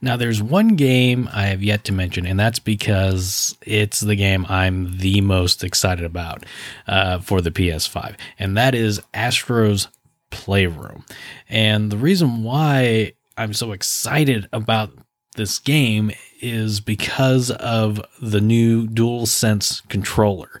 Now, 0.00 0.16
there's 0.16 0.42
one 0.42 0.76
game 0.76 1.28
I 1.32 1.46
have 1.46 1.62
yet 1.62 1.84
to 1.84 1.92
mention, 1.92 2.26
and 2.26 2.38
that's 2.38 2.58
because 2.58 3.56
it's 3.62 4.00
the 4.00 4.16
game 4.16 4.46
I'm 4.48 4.98
the 4.98 5.20
most 5.20 5.62
excited 5.64 6.04
about 6.04 6.44
uh, 6.86 7.20
for 7.20 7.40
the 7.40 7.50
PS5, 7.50 8.16
and 8.38 8.56
that 8.56 8.74
is 8.74 9.00
Astro's 9.14 9.88
Playroom. 10.30 11.04
And 11.48 11.90
the 11.90 11.96
reason 11.96 12.44
why 12.44 13.14
I'm 13.36 13.52
so 13.52 13.72
excited 13.72 14.48
about 14.52 14.90
this 15.36 15.58
game 15.58 16.10
is 16.40 16.80
because 16.80 17.50
of 17.50 18.00
the 18.20 18.40
new 18.40 18.86
DualSense 18.86 19.86
controller. 19.88 20.60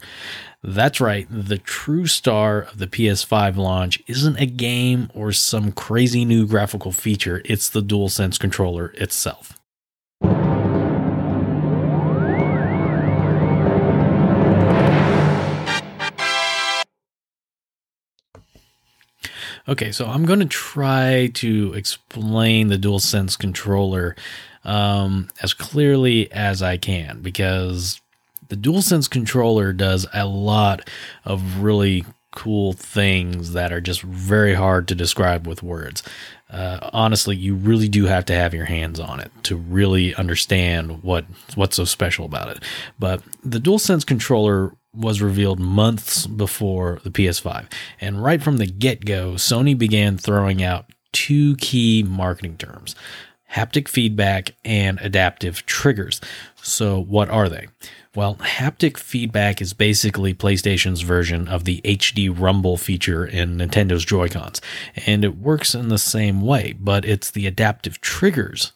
That's 0.62 1.00
right, 1.00 1.26
the 1.30 1.56
true 1.56 2.06
star 2.06 2.60
of 2.60 2.76
the 2.76 2.86
PS5 2.86 3.56
launch 3.56 4.02
isn't 4.06 4.36
a 4.36 4.44
game 4.44 5.10
or 5.14 5.32
some 5.32 5.72
crazy 5.72 6.26
new 6.26 6.46
graphical 6.46 6.92
feature, 6.92 7.40
it's 7.46 7.70
the 7.70 7.80
DualSense 7.80 8.38
controller 8.38 8.92
itself. 8.96 9.58
Okay, 19.66 19.92
so 19.92 20.06
I'm 20.06 20.26
going 20.26 20.40
to 20.40 20.46
try 20.46 21.30
to 21.34 21.72
explain 21.72 22.68
the 22.68 22.76
DualSense 22.76 23.38
controller 23.38 24.14
um, 24.64 25.28
as 25.42 25.54
clearly 25.54 26.30
as 26.32 26.62
I 26.62 26.76
can 26.76 27.22
because 27.22 28.00
the 28.50 28.56
DualSense 28.56 29.08
controller 29.08 29.72
does 29.72 30.06
a 30.12 30.26
lot 30.26 30.88
of 31.24 31.62
really 31.62 32.04
cool 32.32 32.72
things 32.72 33.54
that 33.54 33.72
are 33.72 33.80
just 33.80 34.02
very 34.02 34.54
hard 34.54 34.86
to 34.88 34.94
describe 34.94 35.46
with 35.46 35.62
words. 35.62 36.02
Uh, 36.50 36.90
honestly, 36.92 37.36
you 37.36 37.54
really 37.54 37.88
do 37.88 38.06
have 38.06 38.24
to 38.24 38.34
have 38.34 38.54
your 38.54 38.64
hands 38.66 39.00
on 39.00 39.20
it 39.20 39.30
to 39.44 39.56
really 39.56 40.14
understand 40.14 41.02
what 41.02 41.24
what's 41.54 41.76
so 41.76 41.84
special 41.84 42.24
about 42.24 42.48
it. 42.48 42.62
But 42.98 43.22
the 43.44 43.60
DualSense 43.60 44.04
controller 44.04 44.72
was 44.92 45.22
revealed 45.22 45.60
months 45.60 46.26
before 46.26 47.00
the 47.04 47.10
PS5, 47.10 47.66
and 48.00 48.22
right 48.22 48.42
from 48.42 48.56
the 48.56 48.66
get-go, 48.66 49.34
Sony 49.34 49.78
began 49.78 50.18
throwing 50.18 50.62
out 50.62 50.86
two 51.12 51.56
key 51.56 52.02
marketing 52.02 52.56
terms: 52.56 52.96
haptic 53.52 53.86
feedback, 53.86 54.56
and 54.64 54.98
adaptive 55.00 55.64
triggers. 55.66 56.20
So, 56.62 57.00
what 57.00 57.28
are 57.28 57.48
they? 57.48 57.68
Well, 58.16 58.34
haptic 58.36 58.96
feedback 58.96 59.62
is 59.62 59.72
basically 59.72 60.34
PlayStation's 60.34 61.02
version 61.02 61.46
of 61.46 61.64
the 61.64 61.80
HD 61.84 62.28
Rumble 62.28 62.76
feature 62.76 63.24
in 63.24 63.56
Nintendo's 63.56 64.04
Joy-Cons, 64.04 64.60
and 65.06 65.24
it 65.24 65.38
works 65.38 65.76
in 65.76 65.90
the 65.90 65.98
same 65.98 66.40
way, 66.40 66.74
but 66.76 67.04
it's 67.04 67.30
the 67.30 67.46
adaptive 67.46 68.00
triggers 68.00 68.72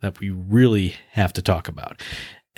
that 0.00 0.20
we 0.20 0.30
really 0.30 0.94
have 1.10 1.34
to 1.34 1.42
talk 1.42 1.68
about. 1.68 2.00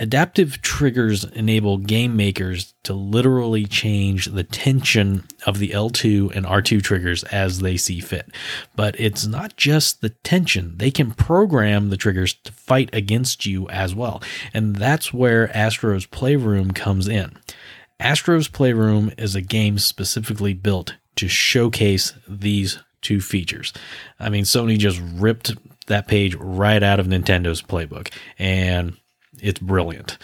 Adaptive 0.01 0.63
triggers 0.63 1.25
enable 1.25 1.77
game 1.77 2.17
makers 2.17 2.73
to 2.85 2.95
literally 2.95 3.67
change 3.67 4.27
the 4.27 4.43
tension 4.43 5.25
of 5.47 5.59
the 5.59 5.69
L2 5.69 6.35
and 6.35 6.47
R2 6.47 6.83
triggers 6.83 7.23
as 7.25 7.59
they 7.59 7.77
see 7.77 8.01
fit. 8.01 8.35
But 8.75 8.99
it's 8.99 9.27
not 9.27 9.59
just 9.59 10.01
the 10.01 10.09
tension, 10.09 10.79
they 10.79 10.91
can 10.91 11.11
program 11.11 11.91
the 11.91 11.99
triggers 11.99 12.33
to 12.33 12.53
fight 12.53 12.89
against 12.95 13.45
you 13.45 13.69
as 13.69 13.95
well. 13.95 14.23
And 14.55 14.77
that's 14.77 15.13
where 15.13 15.55
Astro's 15.55 16.07
Playroom 16.07 16.71
comes 16.71 17.07
in. 17.07 17.37
Astro's 18.01 18.49
Playroom 18.49 19.13
is 19.19 19.35
a 19.35 19.43
game 19.43 19.79
specifically 19.79 20.55
built 20.55 20.95
to 21.17 21.29
showcase 21.29 22.15
these 22.27 22.79
two 23.03 23.21
features. 23.21 23.75
I 24.19 24.31
mean, 24.31 24.45
Sony 24.45 24.79
just 24.79 24.99
ripped 25.15 25.53
that 25.89 26.09
page 26.09 26.35
right 26.37 26.83
out 26.83 27.01
of 27.01 27.07
Nintendo's 27.07 27.61
playbook. 27.61 28.11
And 28.39 28.97
it's 29.39 29.61
brilliant. 29.61 30.19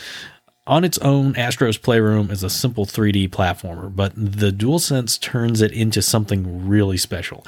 On 0.66 0.82
its 0.82 0.98
own, 0.98 1.36
Astro's 1.36 1.78
Playroom 1.78 2.30
is 2.30 2.42
a 2.42 2.50
simple 2.50 2.86
3D 2.86 3.28
platformer, 3.30 3.94
but 3.94 4.12
the 4.16 4.50
DualSense 4.50 5.20
turns 5.20 5.62
it 5.62 5.70
into 5.70 6.02
something 6.02 6.66
really 6.66 6.96
special. 6.96 7.46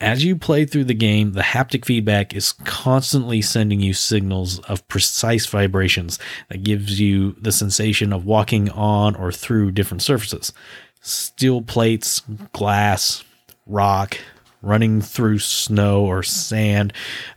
As 0.00 0.24
you 0.24 0.36
play 0.36 0.66
through 0.66 0.84
the 0.84 0.92
game, 0.92 1.32
the 1.32 1.40
haptic 1.40 1.86
feedback 1.86 2.34
is 2.34 2.52
constantly 2.64 3.40
sending 3.40 3.80
you 3.80 3.94
signals 3.94 4.58
of 4.60 4.86
precise 4.88 5.46
vibrations 5.46 6.18
that 6.50 6.64
gives 6.64 7.00
you 7.00 7.32
the 7.40 7.52
sensation 7.52 8.12
of 8.12 8.26
walking 8.26 8.68
on 8.70 9.14
or 9.14 9.32
through 9.32 9.70
different 9.70 10.02
surfaces. 10.02 10.52
Steel 11.00 11.62
plates, 11.62 12.20
glass, 12.52 13.24
rock, 13.66 14.18
running 14.64 15.00
through 15.00 15.38
snow 15.38 16.04
or 16.04 16.22
sand. 16.22 16.92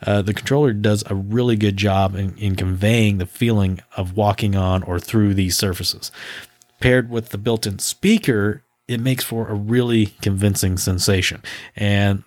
Uh, 0.06 0.22
the 0.22 0.34
controller 0.34 0.74
does 0.74 1.04
a 1.08 1.16
really 1.16 1.56
good 1.56 1.78
job 1.78 2.16
in, 2.16 2.38
in 2.38 2.56
conveying 2.56 3.18
the 3.18 3.26
feeling 3.26 3.80
of 3.96 4.16
walking 4.16 4.56
on 4.56 4.84
or 4.84 5.00
through 5.00 5.34
these 5.34 5.58
surfaces. 5.58 6.12
Paired 6.80 7.10
with 7.10 7.30
the 7.30 7.38
built 7.38 7.66
in 7.66 7.80
speaker, 7.80 8.64
it 8.88 9.00
makes 9.00 9.24
for 9.24 9.48
a 9.48 9.54
really 9.54 10.08
convincing 10.22 10.78
sensation. 10.78 11.42
And 11.76 12.24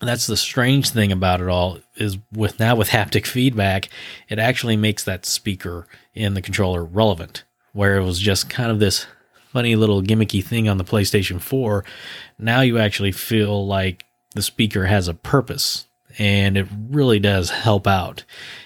that's 0.00 0.26
the 0.26 0.36
strange 0.36 0.90
thing 0.90 1.10
about 1.10 1.40
it 1.40 1.48
all 1.48 1.78
is 1.96 2.18
with 2.32 2.60
now 2.60 2.76
with 2.76 2.90
haptic 2.90 3.26
feedback, 3.26 3.88
it 4.28 4.38
actually 4.38 4.76
makes 4.76 5.04
that 5.04 5.26
speaker 5.26 5.86
in 6.14 6.34
the 6.34 6.42
controller 6.42 6.84
relevant, 6.84 7.44
where 7.72 7.96
it 7.96 8.04
was 8.04 8.20
just 8.20 8.48
kind 8.48 8.70
of 8.70 8.78
this 8.78 9.06
funny 9.52 9.76
little 9.76 10.02
gimmicky 10.02 10.44
thing 10.44 10.68
on 10.68 10.78
the 10.78 10.84
PlayStation 10.84 11.40
4, 11.40 11.84
now 12.38 12.60
you 12.60 12.78
actually 12.78 13.12
feel 13.12 13.66
like 13.66 14.04
the 14.34 14.42
speaker 14.42 14.86
has 14.86 15.08
a 15.08 15.14
purpose 15.14 15.86
and 16.18 16.56
it 16.56 16.66
really 16.90 17.18
does 17.18 17.50
help 17.50 17.86
out 17.86 18.24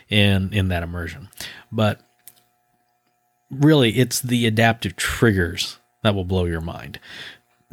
in 0.09 0.53
in 0.53 0.69
that 0.69 0.83
immersion. 0.83 1.29
But 1.71 2.01
really 3.51 3.99
it's 3.99 4.21
the 4.21 4.47
adaptive 4.47 4.97
triggers 4.97 5.79
that 6.03 6.15
will 6.15 6.25
blow 6.25 6.47
your 6.47 6.61
mind. 6.61 6.99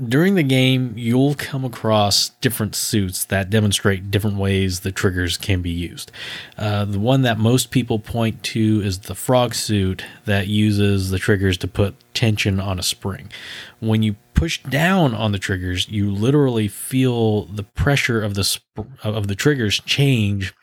During 0.08 0.36
the 0.36 0.44
game, 0.44 0.94
you'll 0.96 1.36
come 1.36 1.66
across 1.66 2.30
different 2.42 2.76
suits 2.76 3.26
that 3.26 3.50
demonstrate 3.50 4.12
different 4.12 4.38
ways 4.38 4.80
the 4.80 4.92
triggers 4.92 5.38
can 5.38 5.62
be 5.62 5.72
used. 5.72 6.12
Uh, 6.58 6.86
the 6.86 7.00
one 7.00 7.24
that 7.24 7.38
most 7.38 7.72
people 7.72 8.00
point 8.00 8.42
to 8.44 8.82
is 8.82 9.00
the 9.00 9.16
frog 9.16 9.54
suit 9.54 10.04
that 10.26 10.48
uses 10.48 11.10
the 11.10 11.20
triggers 11.20 11.58
to 11.58 11.68
put 11.68 11.96
tension 12.14 12.60
on 12.60 12.80
a 12.80 12.84
spring. 12.84 13.32
When 13.80 14.04
you 14.04 14.16
push 14.34 14.62
down 14.64 15.14
on 15.14 15.32
the 15.32 15.40
triggers, 15.40 15.90
you 15.90 16.12
literally 16.12 16.68
feel 16.68 17.46
the 17.46 17.64
pressure 17.64 18.22
of 18.22 18.36
the 18.36 18.44
sp- 18.44 18.88
of 19.04 19.28
the 19.28 19.36
triggers 19.36 19.80
change 19.82 20.54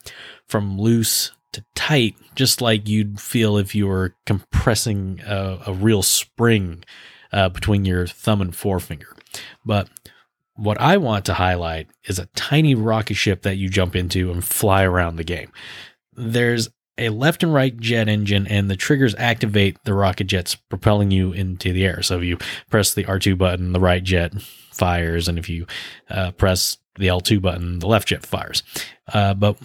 from 0.48 0.78
loose 0.78 1.32
to 1.52 1.64
tight, 1.74 2.16
just 2.34 2.60
like 2.60 2.88
you'd 2.88 3.20
feel 3.20 3.56
if 3.56 3.74
you 3.74 3.86
were 3.86 4.14
compressing 4.24 5.20
a, 5.26 5.58
a 5.66 5.72
real 5.72 6.02
spring 6.02 6.84
uh, 7.32 7.48
between 7.48 7.84
your 7.84 8.06
thumb 8.06 8.40
and 8.40 8.54
forefinger. 8.54 9.15
But 9.64 9.88
what 10.54 10.80
I 10.80 10.96
want 10.96 11.24
to 11.26 11.34
highlight 11.34 11.88
is 12.04 12.18
a 12.18 12.26
tiny 12.34 12.74
rocket 12.74 13.14
ship 13.14 13.42
that 13.42 13.56
you 13.56 13.68
jump 13.68 13.94
into 13.94 14.30
and 14.30 14.44
fly 14.44 14.84
around 14.84 15.16
the 15.16 15.24
game. 15.24 15.52
There's 16.14 16.68
a 16.98 17.10
left 17.10 17.42
and 17.42 17.52
right 17.52 17.76
jet 17.76 18.08
engine, 18.08 18.46
and 18.46 18.70
the 18.70 18.76
triggers 18.76 19.14
activate 19.16 19.76
the 19.84 19.94
rocket 19.94 20.24
jets 20.24 20.54
propelling 20.54 21.10
you 21.10 21.32
into 21.32 21.72
the 21.72 21.84
air. 21.84 22.02
So 22.02 22.18
if 22.18 22.24
you 22.24 22.38
press 22.70 22.94
the 22.94 23.04
R2 23.04 23.36
button, 23.36 23.72
the 23.72 23.80
right 23.80 24.02
jet 24.02 24.40
fires, 24.40 25.28
and 25.28 25.38
if 25.38 25.48
you 25.48 25.66
uh, 26.08 26.30
press 26.32 26.78
the 26.98 27.08
L2 27.08 27.40
button, 27.42 27.80
the 27.80 27.86
left 27.86 28.08
jet 28.08 28.24
fires. 28.24 28.62
Uh, 29.12 29.34
but 29.34 29.58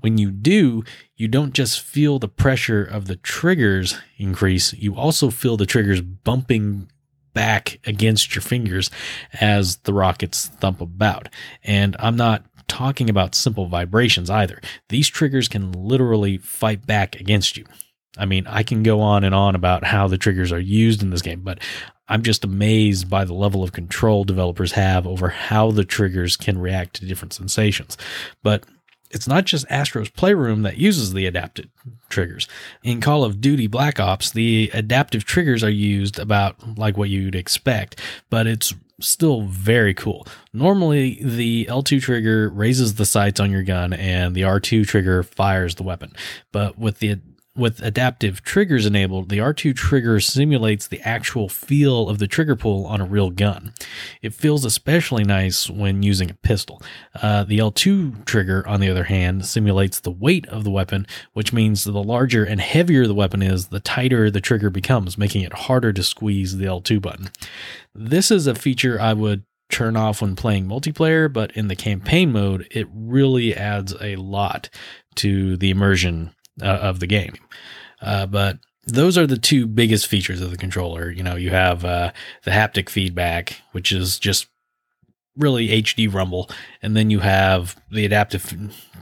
when 0.00 0.18
you 0.18 0.30
do, 0.30 0.84
you 1.14 1.28
don't 1.28 1.52
just 1.52 1.80
feel 1.80 2.18
the 2.18 2.28
pressure 2.28 2.84
of 2.84 3.06
the 3.06 3.16
triggers 3.16 3.98
increase, 4.18 4.72
you 4.72 4.96
also 4.96 5.30
feel 5.30 5.56
the 5.56 5.66
triggers 5.66 6.00
bumping 6.00 6.90
back 7.36 7.78
against 7.84 8.34
your 8.34 8.40
fingers 8.40 8.90
as 9.40 9.76
the 9.78 9.92
rockets 9.92 10.48
thump 10.48 10.80
about. 10.80 11.28
And 11.62 11.94
I'm 11.98 12.16
not 12.16 12.46
talking 12.66 13.10
about 13.10 13.34
simple 13.34 13.66
vibrations 13.66 14.30
either. 14.30 14.58
These 14.88 15.08
triggers 15.08 15.46
can 15.46 15.70
literally 15.72 16.38
fight 16.38 16.86
back 16.86 17.20
against 17.20 17.58
you. 17.58 17.66
I 18.16 18.24
mean, 18.24 18.46
I 18.46 18.62
can 18.62 18.82
go 18.82 19.02
on 19.02 19.22
and 19.22 19.34
on 19.34 19.54
about 19.54 19.84
how 19.84 20.08
the 20.08 20.16
triggers 20.16 20.50
are 20.50 20.58
used 20.58 21.02
in 21.02 21.10
this 21.10 21.20
game, 21.20 21.42
but 21.42 21.60
I'm 22.08 22.22
just 22.22 22.42
amazed 22.42 23.10
by 23.10 23.26
the 23.26 23.34
level 23.34 23.62
of 23.62 23.72
control 23.72 24.24
developers 24.24 24.72
have 24.72 25.06
over 25.06 25.28
how 25.28 25.70
the 25.70 25.84
triggers 25.84 26.38
can 26.38 26.58
react 26.58 26.94
to 26.94 27.06
different 27.06 27.34
sensations. 27.34 27.98
But 28.42 28.64
it's 29.10 29.28
not 29.28 29.44
just 29.44 29.66
Astro's 29.70 30.08
Playroom 30.08 30.62
that 30.62 30.78
uses 30.78 31.12
the 31.12 31.26
adaptive 31.26 31.68
triggers. 32.08 32.48
In 32.82 33.00
Call 33.00 33.24
of 33.24 33.40
Duty 33.40 33.66
Black 33.66 34.00
Ops, 34.00 34.30
the 34.30 34.70
adaptive 34.74 35.24
triggers 35.24 35.62
are 35.62 35.70
used 35.70 36.18
about 36.18 36.78
like 36.78 36.96
what 36.96 37.08
you'd 37.08 37.34
expect, 37.34 38.00
but 38.30 38.46
it's 38.46 38.74
still 39.00 39.42
very 39.42 39.94
cool. 39.94 40.26
Normally, 40.52 41.20
the 41.22 41.66
L2 41.66 42.00
trigger 42.00 42.48
raises 42.48 42.94
the 42.94 43.06
sights 43.06 43.40
on 43.40 43.50
your 43.50 43.62
gun 43.62 43.92
and 43.92 44.34
the 44.34 44.42
R2 44.42 44.86
trigger 44.86 45.22
fires 45.22 45.74
the 45.74 45.82
weapon. 45.82 46.12
But 46.52 46.78
with 46.78 46.98
the 47.00 47.18
with 47.56 47.80
adaptive 47.82 48.42
triggers 48.42 48.86
enabled, 48.86 49.28
the 49.28 49.38
R2 49.38 49.74
trigger 49.74 50.20
simulates 50.20 50.86
the 50.86 51.00
actual 51.00 51.48
feel 51.48 52.08
of 52.08 52.18
the 52.18 52.26
trigger 52.26 52.56
pull 52.56 52.86
on 52.86 53.00
a 53.00 53.06
real 53.06 53.30
gun. 53.30 53.72
It 54.22 54.34
feels 54.34 54.64
especially 54.64 55.24
nice 55.24 55.70
when 55.70 56.02
using 56.02 56.30
a 56.30 56.34
pistol. 56.34 56.82
Uh, 57.20 57.44
the 57.44 57.58
L2 57.58 58.24
trigger, 58.24 58.66
on 58.68 58.80
the 58.80 58.90
other 58.90 59.04
hand, 59.04 59.46
simulates 59.46 60.00
the 60.00 60.10
weight 60.10 60.46
of 60.48 60.64
the 60.64 60.70
weapon, 60.70 61.06
which 61.32 61.52
means 61.52 61.84
the 61.84 62.02
larger 62.02 62.44
and 62.44 62.60
heavier 62.60 63.06
the 63.06 63.14
weapon 63.14 63.42
is, 63.42 63.68
the 63.68 63.80
tighter 63.80 64.30
the 64.30 64.40
trigger 64.40 64.70
becomes, 64.70 65.16
making 65.18 65.42
it 65.42 65.52
harder 65.52 65.92
to 65.92 66.02
squeeze 66.02 66.56
the 66.56 66.66
L2 66.66 67.00
button. 67.00 67.30
This 67.94 68.30
is 68.30 68.46
a 68.46 68.54
feature 68.54 69.00
I 69.00 69.14
would 69.14 69.44
turn 69.68 69.96
off 69.96 70.22
when 70.22 70.36
playing 70.36 70.66
multiplayer, 70.66 71.32
but 71.32 71.50
in 71.56 71.68
the 71.68 71.76
campaign 71.76 72.32
mode, 72.32 72.68
it 72.70 72.86
really 72.92 73.54
adds 73.54 73.94
a 74.00 74.16
lot 74.16 74.70
to 75.16 75.56
the 75.56 75.70
immersion 75.70 76.30
uh, 76.62 76.66
of 76.66 77.00
the 77.00 77.06
game. 77.06 77.34
Uh, 78.00 78.26
but 78.26 78.58
those 78.86 79.18
are 79.18 79.26
the 79.26 79.38
two 79.38 79.66
biggest 79.66 80.06
features 80.06 80.40
of 80.40 80.50
the 80.50 80.56
controller. 80.56 81.10
You 81.10 81.22
know, 81.22 81.36
you 81.36 81.50
have 81.50 81.84
uh, 81.84 82.12
the 82.44 82.52
haptic 82.52 82.88
feedback, 82.88 83.60
which 83.72 83.92
is 83.92 84.18
just 84.18 84.46
really 85.36 85.68
HD 85.82 86.12
rumble, 86.12 86.48
and 86.82 86.96
then 86.96 87.10
you 87.10 87.20
have 87.20 87.76
the 87.90 88.04
adaptive 88.04 88.54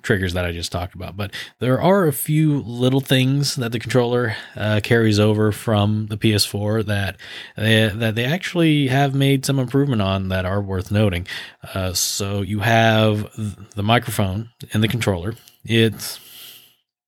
triggers 0.03 0.35
that 0.35 0.45
I 0.45 0.53
just 0.53 0.73
talked 0.73 0.95
about. 0.95 1.17
But 1.17 1.33
there 1.61 1.81
are 1.81 2.07
a 2.07 2.13
few 2.13 2.61
little 2.61 3.01
things 3.01 3.57
that 3.57 3.73
the 3.73 3.79
controller 3.79 4.37
uh, 4.57 4.81
carries 4.83 5.19
over 5.19 5.53
from 5.53 6.07
the 6.07 6.19
PS4 6.19 6.85
that 6.87 7.17
they, 7.57 7.89
that 7.89 8.15
they 8.15 8.25
actually 8.25 8.89
have 8.89 9.15
made 9.15 9.45
some 9.45 9.59
improvement 9.59 10.03
on 10.03 10.29
that 10.29 10.45
are 10.45 10.61
worth 10.61 10.91
noting. 10.91 11.27
Uh, 11.73 11.93
so 11.93 12.43
you 12.43 12.61
have 12.61 13.31
the 13.75 13.83
microphone 13.83 14.51
in 14.73 14.81
the 14.81 14.89
controller. 14.89 15.35
It's 15.65 16.19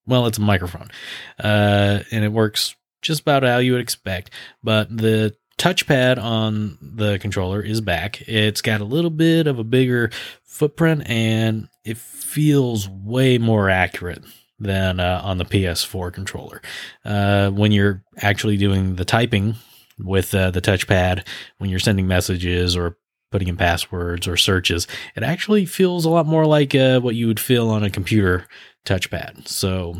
well, 0.06 0.26
it's 0.26 0.38
a 0.38 0.42
microphone, 0.42 0.90
uh, 1.42 2.00
and 2.10 2.24
it 2.24 2.32
works 2.32 2.74
just 3.02 3.20
about 3.20 3.42
how 3.42 3.58
you 3.58 3.72
would 3.72 3.80
expect. 3.80 4.30
But 4.62 4.96
the 4.96 5.34
touchpad 5.58 6.22
on 6.22 6.78
the 6.80 7.18
controller 7.18 7.62
is 7.62 7.80
back. 7.80 8.22
It's 8.22 8.62
got 8.62 8.80
a 8.80 8.84
little 8.84 9.10
bit 9.10 9.46
of 9.46 9.58
a 9.58 9.64
bigger 9.64 10.10
footprint, 10.44 11.08
and 11.08 11.68
it 11.84 11.96
feels 11.96 12.88
way 12.88 13.38
more 13.38 13.70
accurate 13.70 14.24
than 14.58 15.00
uh, 15.00 15.20
on 15.22 15.38
the 15.38 15.44
PS4 15.44 16.12
controller. 16.12 16.62
Uh, 17.04 17.50
when 17.50 17.72
you're 17.72 18.02
actually 18.18 18.56
doing 18.56 18.96
the 18.96 19.04
typing 19.04 19.54
with 19.98 20.34
uh, 20.34 20.50
the 20.50 20.60
touchpad, 20.60 21.26
when 21.58 21.70
you're 21.70 21.78
sending 21.78 22.06
messages 22.06 22.76
or 22.76 22.96
putting 23.30 23.48
in 23.48 23.56
passwords 23.56 24.26
or 24.26 24.36
searches, 24.36 24.86
it 25.14 25.22
actually 25.22 25.66
feels 25.66 26.04
a 26.04 26.10
lot 26.10 26.26
more 26.26 26.46
like 26.46 26.74
uh, 26.74 27.00
what 27.00 27.14
you 27.14 27.26
would 27.26 27.40
feel 27.40 27.68
on 27.68 27.82
a 27.84 27.90
computer 27.90 28.46
touchpad. 28.86 29.48
So 29.48 29.96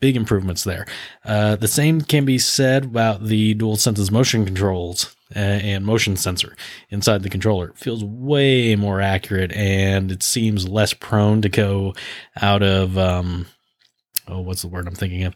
big 0.00 0.16
improvements 0.16 0.64
there. 0.64 0.86
Uh, 1.24 1.56
the 1.56 1.68
same 1.68 2.00
can 2.00 2.24
be 2.24 2.38
said 2.38 2.86
about 2.86 3.24
the 3.24 3.54
dual 3.54 3.76
DualSense's 3.76 4.10
motion 4.10 4.44
controls 4.44 5.14
uh, 5.36 5.38
and 5.38 5.84
motion 5.84 6.16
sensor 6.16 6.56
inside 6.88 7.22
the 7.22 7.30
controller. 7.30 7.68
It 7.68 7.78
feels 7.78 8.02
way 8.02 8.74
more 8.76 9.00
accurate 9.00 9.52
and 9.52 10.10
it 10.10 10.22
seems 10.22 10.68
less 10.68 10.94
prone 10.94 11.42
to 11.42 11.48
go 11.48 11.94
out 12.40 12.62
of, 12.62 12.96
um, 12.96 13.46
oh, 14.26 14.40
what's 14.40 14.62
the 14.62 14.68
word 14.68 14.88
I'm 14.88 14.94
thinking 14.94 15.24
of? 15.24 15.34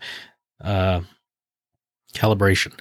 Uh, 0.61 1.01
calibration. 2.15 2.73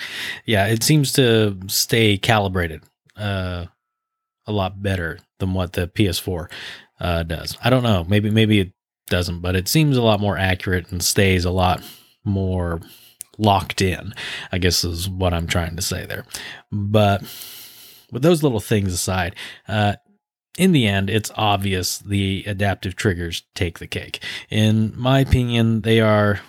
Yeah, 0.45 0.67
it 0.67 0.83
seems 0.83 1.11
to 1.13 1.57
stay 1.67 2.17
calibrated 2.17 2.83
uh, 3.17 3.65
a 4.45 4.51
lot 4.51 4.81
better 4.81 5.19
than 5.39 5.53
what 5.53 5.73
the 5.73 5.87
PS4 5.87 6.49
uh, 6.99 7.23
does. 7.23 7.57
I 7.63 7.69
don't 7.69 7.83
know. 7.83 8.05
Maybe 8.07 8.29
maybe 8.29 8.59
it 8.59 8.71
doesn't, 9.07 9.39
but 9.39 9.55
it 9.55 9.67
seems 9.67 9.97
a 9.97 10.01
lot 10.01 10.19
more 10.19 10.37
accurate 10.37 10.91
and 10.91 11.03
stays 11.03 11.45
a 11.45 11.51
lot 11.51 11.83
more 12.23 12.81
locked 13.37 13.81
in, 13.81 14.13
I 14.51 14.57
guess 14.57 14.83
is 14.83 15.09
what 15.09 15.33
I'm 15.33 15.47
trying 15.47 15.75
to 15.75 15.81
say 15.81 16.05
there. 16.05 16.25
But 16.71 17.21
with 18.11 18.21
those 18.21 18.43
little 18.43 18.59
things 18.59 18.93
aside, 18.93 19.35
uh, 19.67 19.95
in 20.57 20.71
the 20.71 20.87
end, 20.87 21.09
it's 21.09 21.31
obvious 21.35 21.97
the 21.97 22.43
adaptive 22.45 22.95
triggers 22.95 23.43
take 23.55 23.79
the 23.79 23.87
cake. 23.87 24.23
In 24.49 24.93
my 24.95 25.19
opinion, 25.19 25.81
they 25.81 25.99
are 25.99 26.41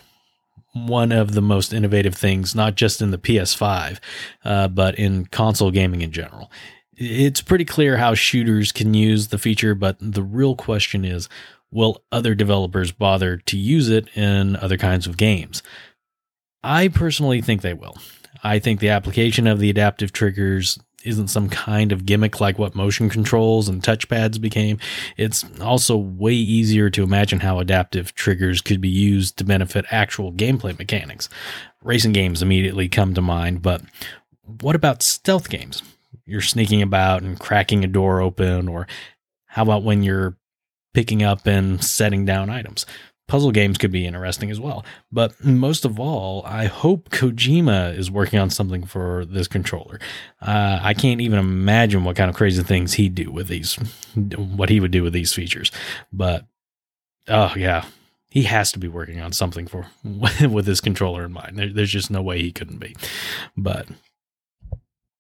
one 0.75 1.13
of 1.13 1.33
the 1.33 1.41
most 1.41 1.73
innovative 1.73 2.15
things, 2.15 2.55
not 2.55 2.75
just 2.75 3.01
in 3.01 3.13
the 3.13 3.19
PS5, 3.19 3.99
uh, 4.45 4.69
but 4.69 4.99
in 4.99 5.25
console 5.27 5.71
gaming 5.71 6.03
in 6.03 6.11
general. 6.11 6.51
It's 6.97 7.41
pretty 7.41 7.65
clear 7.65 7.97
how 7.97 8.15
shooters 8.15 8.73
can 8.73 8.93
use 8.93 9.29
the 9.29 9.39
feature, 9.39 9.75
but 9.75 9.97
the 10.01 10.23
real 10.23 10.55
question 10.55 11.05
is 11.05 11.29
will 11.75 12.03
other 12.13 12.35
developers 12.35 12.93
bother 12.93 13.37
to 13.39 13.59
use 13.59 13.91
it 13.91 14.09
in 14.17 14.57
other 14.57 14.79
kinds 14.79 15.07
of 15.07 15.19
games? 15.19 15.63
I 16.63 16.89
personally 16.89 17.43
think 17.43 17.61
they 17.61 17.75
will. 17.75 17.99
I 18.43 18.59
think 18.59 18.81
the 18.81 18.91
application 18.91 19.47
of 19.47 19.59
the 19.59 19.69
adaptive 19.69 20.13
triggers 20.13 20.79
isn't 21.05 21.29
some 21.29 21.51
kind 21.51 21.93
of 21.93 22.07
gimmick 22.07 22.41
like 22.41 22.59
what 22.59 22.75
motion 22.75 23.11
controls 23.11 23.69
and 23.69 23.83
touchpads 23.83 24.41
became. 24.41 24.79
It's 25.19 25.45
also 25.61 25.97
way 25.97 26.33
easier 26.33 26.89
to 26.91 27.03
imagine 27.03 27.41
how 27.41 27.59
adaptive 27.59 28.15
triggers 28.15 28.63
could 28.63 28.81
be 28.81 28.89
used 28.89 29.37
to 29.37 29.45
benefit 29.45 29.85
actual 29.91 30.33
gameplay 30.33 30.79
mechanics. 30.79 31.29
Racing 31.83 32.13
games 32.13 32.41
immediately 32.41 32.89
come 32.89 33.13
to 33.15 33.21
mind, 33.21 33.61
but 33.61 33.83
what 34.61 34.77
about 34.77 35.03
stealth 35.03 35.51
games? 35.51 35.83
You're 36.25 36.41
sneaking 36.41 36.81
about 36.81 37.23
and 37.23 37.39
cracking 37.39 37.85
a 37.85 37.89
door 37.89 38.23
open, 38.23 38.69
or 38.69 38.87
how 39.47 39.63
about 39.63 39.83
when 39.83 40.03
you're 40.03 40.39
picking 40.95 41.23
up 41.23 41.47
and 41.47 41.85
setting 41.85 42.25
down 42.25 42.49
items. 42.49 42.87
Puzzle 43.27 43.53
games 43.53 43.79
could 43.79 43.91
be 43.91 44.07
interesting 44.07 44.51
as 44.51 44.61
well. 44.61 44.85
But 45.11 45.43
most 45.43 45.85
of 45.85 45.99
all, 45.99 46.43
I 46.45 46.67
hope 46.67 47.09
Kojima 47.09 47.97
is 47.97 48.11
working 48.11 48.39
on 48.39 48.51
something 48.51 48.85
for 48.85 49.25
this 49.25 49.49
controller. 49.49 49.99
Uh, 50.43 50.79
I 50.83 50.93
can't 50.93 51.23
even 51.23 51.39
imagine 51.39 52.05
what 52.05 52.17
kind 52.17 52.29
of 52.29 52.37
crazy 52.37 52.63
things 52.63 52.95
he'd 52.95 53.15
do 53.15 53.31
with 53.31 53.49
these, 53.49 53.77
what 54.37 54.69
he 54.69 54.79
would 54.79 54.91
do 54.91 55.03
with 55.03 55.15
these 55.15 55.33
features. 55.33 55.73
But, 56.13 56.45
oh, 57.29 57.55
yeah, 57.57 57.87
he 58.29 58.43
has 58.43 58.73
to 58.73 58.79
be 58.79 58.89
working 58.89 59.21
on 59.21 59.33
something 59.33 59.67
for 59.67 59.87
with 60.05 60.67
this 60.67 60.83
controller 60.83 61.25
in 61.25 61.33
mind. 61.33 61.59
There, 61.59 61.73
there's 61.73 61.93
just 61.93 62.11
no 62.11 62.21
way 62.21 62.43
he 62.43 62.53
couldn't 62.53 62.79
be. 62.79 62.95
But, 63.57 63.89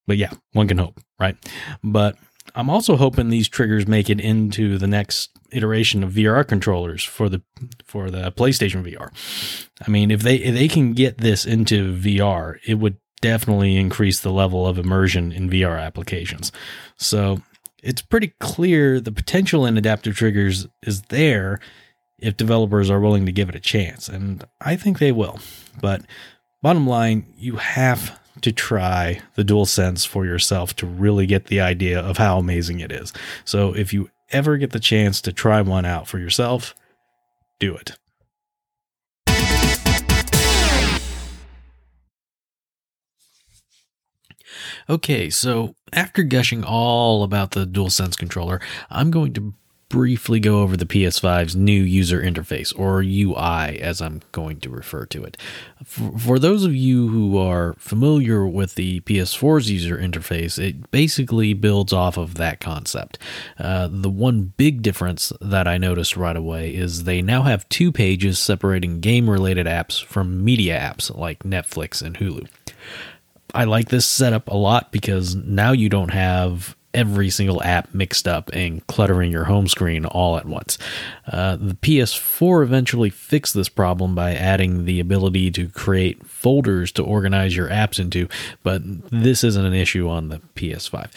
but 0.06 0.18
yeah, 0.18 0.32
one 0.52 0.68
can 0.68 0.78
hope, 0.78 1.00
right? 1.18 1.36
But 1.82 2.16
I'm 2.54 2.70
also 2.70 2.96
hoping 2.96 3.28
these 3.28 3.48
triggers 3.48 3.86
make 3.86 4.08
it 4.08 4.20
into 4.20 4.78
the 4.78 4.86
next 4.86 5.30
iteration 5.50 6.04
of 6.04 6.12
VR 6.12 6.46
controllers 6.46 7.02
for 7.02 7.28
the 7.28 7.42
for 7.84 8.10
the 8.10 8.30
PlayStation 8.32 8.84
VR. 8.84 9.10
I 9.86 9.90
mean, 9.90 10.10
if 10.10 10.22
they 10.22 10.36
if 10.36 10.54
they 10.54 10.68
can 10.68 10.92
get 10.92 11.18
this 11.18 11.46
into 11.46 11.96
VR, 11.96 12.58
it 12.66 12.74
would 12.74 12.96
definitely 13.20 13.76
increase 13.76 14.20
the 14.20 14.32
level 14.32 14.66
of 14.66 14.78
immersion 14.78 15.32
in 15.32 15.50
VR 15.50 15.80
applications. 15.80 16.52
So 16.96 17.42
it's 17.82 18.02
pretty 18.02 18.34
clear 18.38 19.00
the 19.00 19.12
potential 19.12 19.66
in 19.66 19.76
adaptive 19.76 20.16
triggers 20.16 20.66
is 20.82 21.02
there 21.02 21.60
if 22.18 22.36
developers 22.36 22.88
are 22.90 23.00
willing 23.00 23.26
to 23.26 23.32
give 23.32 23.48
it 23.48 23.54
a 23.54 23.60
chance, 23.60 24.08
and 24.08 24.44
I 24.60 24.76
think 24.76 24.98
they 24.98 25.12
will. 25.12 25.40
But 25.80 26.02
bottom 26.62 26.86
line, 26.86 27.34
you 27.36 27.56
have 27.56 28.18
to 28.40 28.52
try 28.52 29.20
the 29.34 29.44
DualSense 29.44 30.06
for 30.06 30.24
yourself 30.24 30.74
to 30.76 30.86
really 30.86 31.26
get 31.26 31.46
the 31.46 31.60
idea 31.60 32.00
of 32.00 32.18
how 32.18 32.38
amazing 32.38 32.80
it 32.80 32.90
is. 32.92 33.12
So 33.44 33.74
if 33.74 33.92
you 33.92 34.10
ever 34.30 34.56
get 34.56 34.72
the 34.72 34.80
chance 34.80 35.20
to 35.22 35.32
try 35.32 35.60
one 35.60 35.84
out 35.84 36.08
for 36.08 36.18
yourself, 36.18 36.74
do 37.60 37.76
it. 37.76 37.96
Okay, 44.88 45.30
so 45.30 45.74
after 45.92 46.22
gushing 46.22 46.62
all 46.62 47.22
about 47.22 47.52
the 47.52 47.66
DualSense 47.66 48.18
controller, 48.18 48.60
I'm 48.90 49.10
going 49.10 49.32
to 49.34 49.54
briefly 49.88 50.40
go 50.40 50.62
over 50.62 50.76
the 50.76 50.86
PS5's 50.86 51.54
new 51.54 51.82
user 51.82 52.20
interface, 52.20 52.72
or 52.78 53.00
UI, 53.02 53.80
as 53.80 54.00
I'm 54.00 54.22
going 54.32 54.60
to 54.60 54.70
refer 54.70 55.06
to 55.06 55.24
it. 55.24 55.36
For, 55.84 56.18
for, 56.18 56.38
those 56.38 56.64
of 56.64 56.74
you 56.74 57.08
who 57.08 57.38
are 57.38 57.74
familiar 57.78 58.46
with 58.46 58.74
the 58.74 59.00
PS4's 59.00 59.70
user 59.70 59.96
interface, 59.96 60.58
it 60.58 60.90
basically 60.90 61.54
builds 61.54 61.92
off 61.92 62.16
of 62.16 62.34
that 62.34 62.60
concept. 62.60 63.18
Uh, 63.58 63.88
the 63.90 64.10
one 64.10 64.52
big 64.56 64.82
difference 64.82 65.32
that 65.40 65.68
I 65.68 65.78
noticed 65.78 66.16
right 66.16 66.36
away 66.36 66.74
is 66.74 67.04
they 67.04 67.22
now 67.22 67.42
have 67.42 67.68
two 67.68 67.92
pages 67.92 68.38
separating 68.38 69.00
game 69.00 69.28
related 69.28 69.66
apps 69.66 70.02
from 70.04 70.44
media 70.44 70.78
apps 70.78 71.14
like 71.16 71.40
Netflix 71.40 72.02
and 72.02 72.16
Hulu. 72.16 72.48
I 73.54 73.64
like 73.64 73.88
this 73.88 74.06
setup 74.06 74.48
a 74.48 74.56
lot 74.56 74.90
because 74.90 75.36
now 75.36 75.70
you 75.70 75.88
don't 75.88 76.12
have 76.12 76.76
every 76.94 77.28
single 77.30 77.62
app 77.62 77.92
mixed 77.92 78.26
up 78.26 78.50
and 78.52 78.86
cluttering 78.86 79.30
your 79.30 79.44
home 79.44 79.68
screen 79.68 80.06
all 80.06 80.36
at 80.36 80.46
once. 80.46 80.78
Uh, 81.26 81.56
the 81.56 81.74
PS4 81.74 82.62
eventually 82.62 83.10
fixed 83.10 83.54
this 83.54 83.68
problem 83.68 84.14
by 84.14 84.34
adding 84.34 84.84
the 84.84 85.00
ability 85.00 85.50
to 85.50 85.68
create 85.68 86.24
folders 86.26 86.92
to 86.92 87.02
organize 87.02 87.56
your 87.56 87.68
apps 87.68 87.98
into, 87.98 88.28
but 88.62 88.82
this 89.10 89.44
isn't 89.44 89.66
an 89.66 89.74
issue 89.74 90.08
on 90.08 90.28
the 90.28 90.40
PS5. 90.54 91.10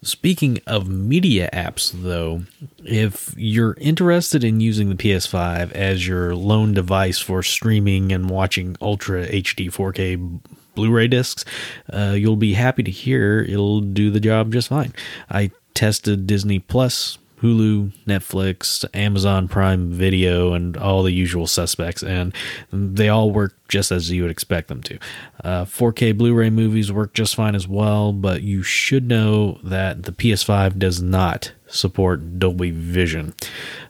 Speaking 0.00 0.60
of 0.64 0.88
media 0.88 1.50
apps, 1.52 1.90
though, 1.92 2.42
if 2.84 3.34
you're 3.36 3.76
interested 3.80 4.44
in 4.44 4.60
using 4.60 4.90
the 4.90 4.94
PS5 4.94 5.72
as 5.72 6.06
your 6.06 6.36
lone 6.36 6.72
device 6.72 7.18
for 7.18 7.42
streaming 7.42 8.12
and 8.12 8.30
watching 8.30 8.76
Ultra 8.80 9.26
HD 9.26 9.66
4K 9.66 10.40
Blu-ray 10.78 11.08
discs, 11.08 11.44
uh, 11.92 12.14
you'll 12.16 12.36
be 12.36 12.52
happy 12.52 12.84
to 12.84 12.90
hear 12.90 13.40
it'll 13.40 13.80
do 13.80 14.12
the 14.12 14.20
job 14.20 14.52
just 14.52 14.68
fine. 14.68 14.94
I 15.28 15.50
tested 15.74 16.24
Disney 16.24 16.60
Plus, 16.60 17.18
Hulu, 17.42 17.92
Netflix, 18.06 18.84
Amazon 18.94 19.48
Prime 19.48 19.90
Video, 19.90 20.52
and 20.52 20.76
all 20.76 21.02
the 21.02 21.10
usual 21.10 21.48
suspects, 21.48 22.04
and 22.04 22.32
they 22.72 23.08
all 23.08 23.32
work 23.32 23.56
just 23.66 23.90
as 23.90 24.08
you 24.12 24.22
would 24.22 24.30
expect 24.30 24.68
them 24.68 24.84
to. 24.84 24.98
Uh, 25.42 25.64
4K 25.64 26.16
Blu 26.16 26.32
ray 26.32 26.48
movies 26.48 26.92
work 26.92 27.12
just 27.12 27.34
fine 27.34 27.56
as 27.56 27.66
well, 27.66 28.12
but 28.12 28.42
you 28.42 28.62
should 28.62 29.08
know 29.08 29.58
that 29.64 30.04
the 30.04 30.12
PS5 30.12 30.78
does 30.78 31.02
not 31.02 31.50
support 31.66 32.38
Dolby 32.38 32.70
Vision. 32.70 33.34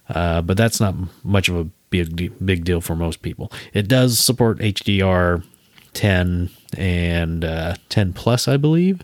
Uh, 0.09 0.40
but 0.40 0.57
that's 0.57 0.81
not 0.81 0.94
much 1.22 1.51
of 1.51 1.57
a 1.57 1.64
big, 1.90 2.33
big 2.44 2.64
deal 2.64 2.81
for 2.81 2.96
most 2.96 3.20
people. 3.20 3.53
It 3.74 3.88
does 3.88 4.18
support 4.18 4.59
HDR 4.59 5.44
10 5.94 6.51
and 6.77 7.44
uh, 7.44 7.74
10 7.88 8.12
plus, 8.12 8.48
I 8.48 8.57
believe. 8.57 9.03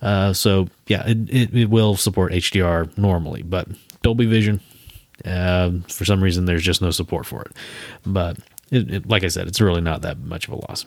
Uh, 0.00 0.32
so 0.32 0.68
yeah, 0.86 1.06
it, 1.06 1.30
it, 1.30 1.54
it, 1.54 1.70
will 1.70 1.96
support 1.96 2.32
HDR 2.32 2.96
normally, 2.98 3.42
but 3.42 3.68
Dolby 4.02 4.26
Vision, 4.26 4.60
uh, 5.24 5.70
for 5.88 6.04
some 6.04 6.22
reason, 6.22 6.44
there's 6.44 6.64
just 6.64 6.82
no 6.82 6.90
support 6.90 7.26
for 7.26 7.42
it. 7.42 7.52
But 8.04 8.38
it, 8.70 9.08
like 9.08 9.24
I 9.24 9.28
said, 9.28 9.46
it's 9.46 9.60
really 9.60 9.80
not 9.80 10.02
that 10.02 10.18
much 10.18 10.48
of 10.48 10.54
a 10.54 10.56
loss. 10.56 10.86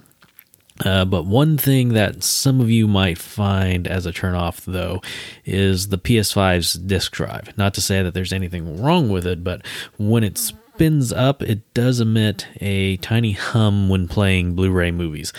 Uh, 0.83 1.05
but 1.05 1.25
one 1.25 1.57
thing 1.57 1.89
that 1.89 2.21
some 2.21 2.59
of 2.59 2.69
you 2.69 2.87
might 2.87 3.17
find 3.17 3.87
as 3.87 4.05
a 4.05 4.11
turnoff, 4.11 4.65
though, 4.65 5.01
is 5.45 5.87
the 5.87 5.97
PS5's 5.97 6.73
disk 6.73 7.13
drive. 7.13 7.57
Not 7.57 7.73
to 7.75 7.81
say 7.81 8.03
that 8.03 8.13
there's 8.13 8.33
anything 8.33 8.81
wrong 8.81 9.07
with 9.07 9.25
it, 9.25 9.43
but 9.43 9.65
when 9.97 10.25
it's 10.25 10.51
spins 10.75 11.13
up, 11.13 11.41
it 11.41 11.73
does 11.73 12.01
emit 12.01 12.47
a 12.59 12.97
tiny 12.97 13.31
hum 13.31 13.87
when 13.87 14.09
playing 14.09 14.55
Blu-ray 14.55 14.91
movies. 14.91 15.31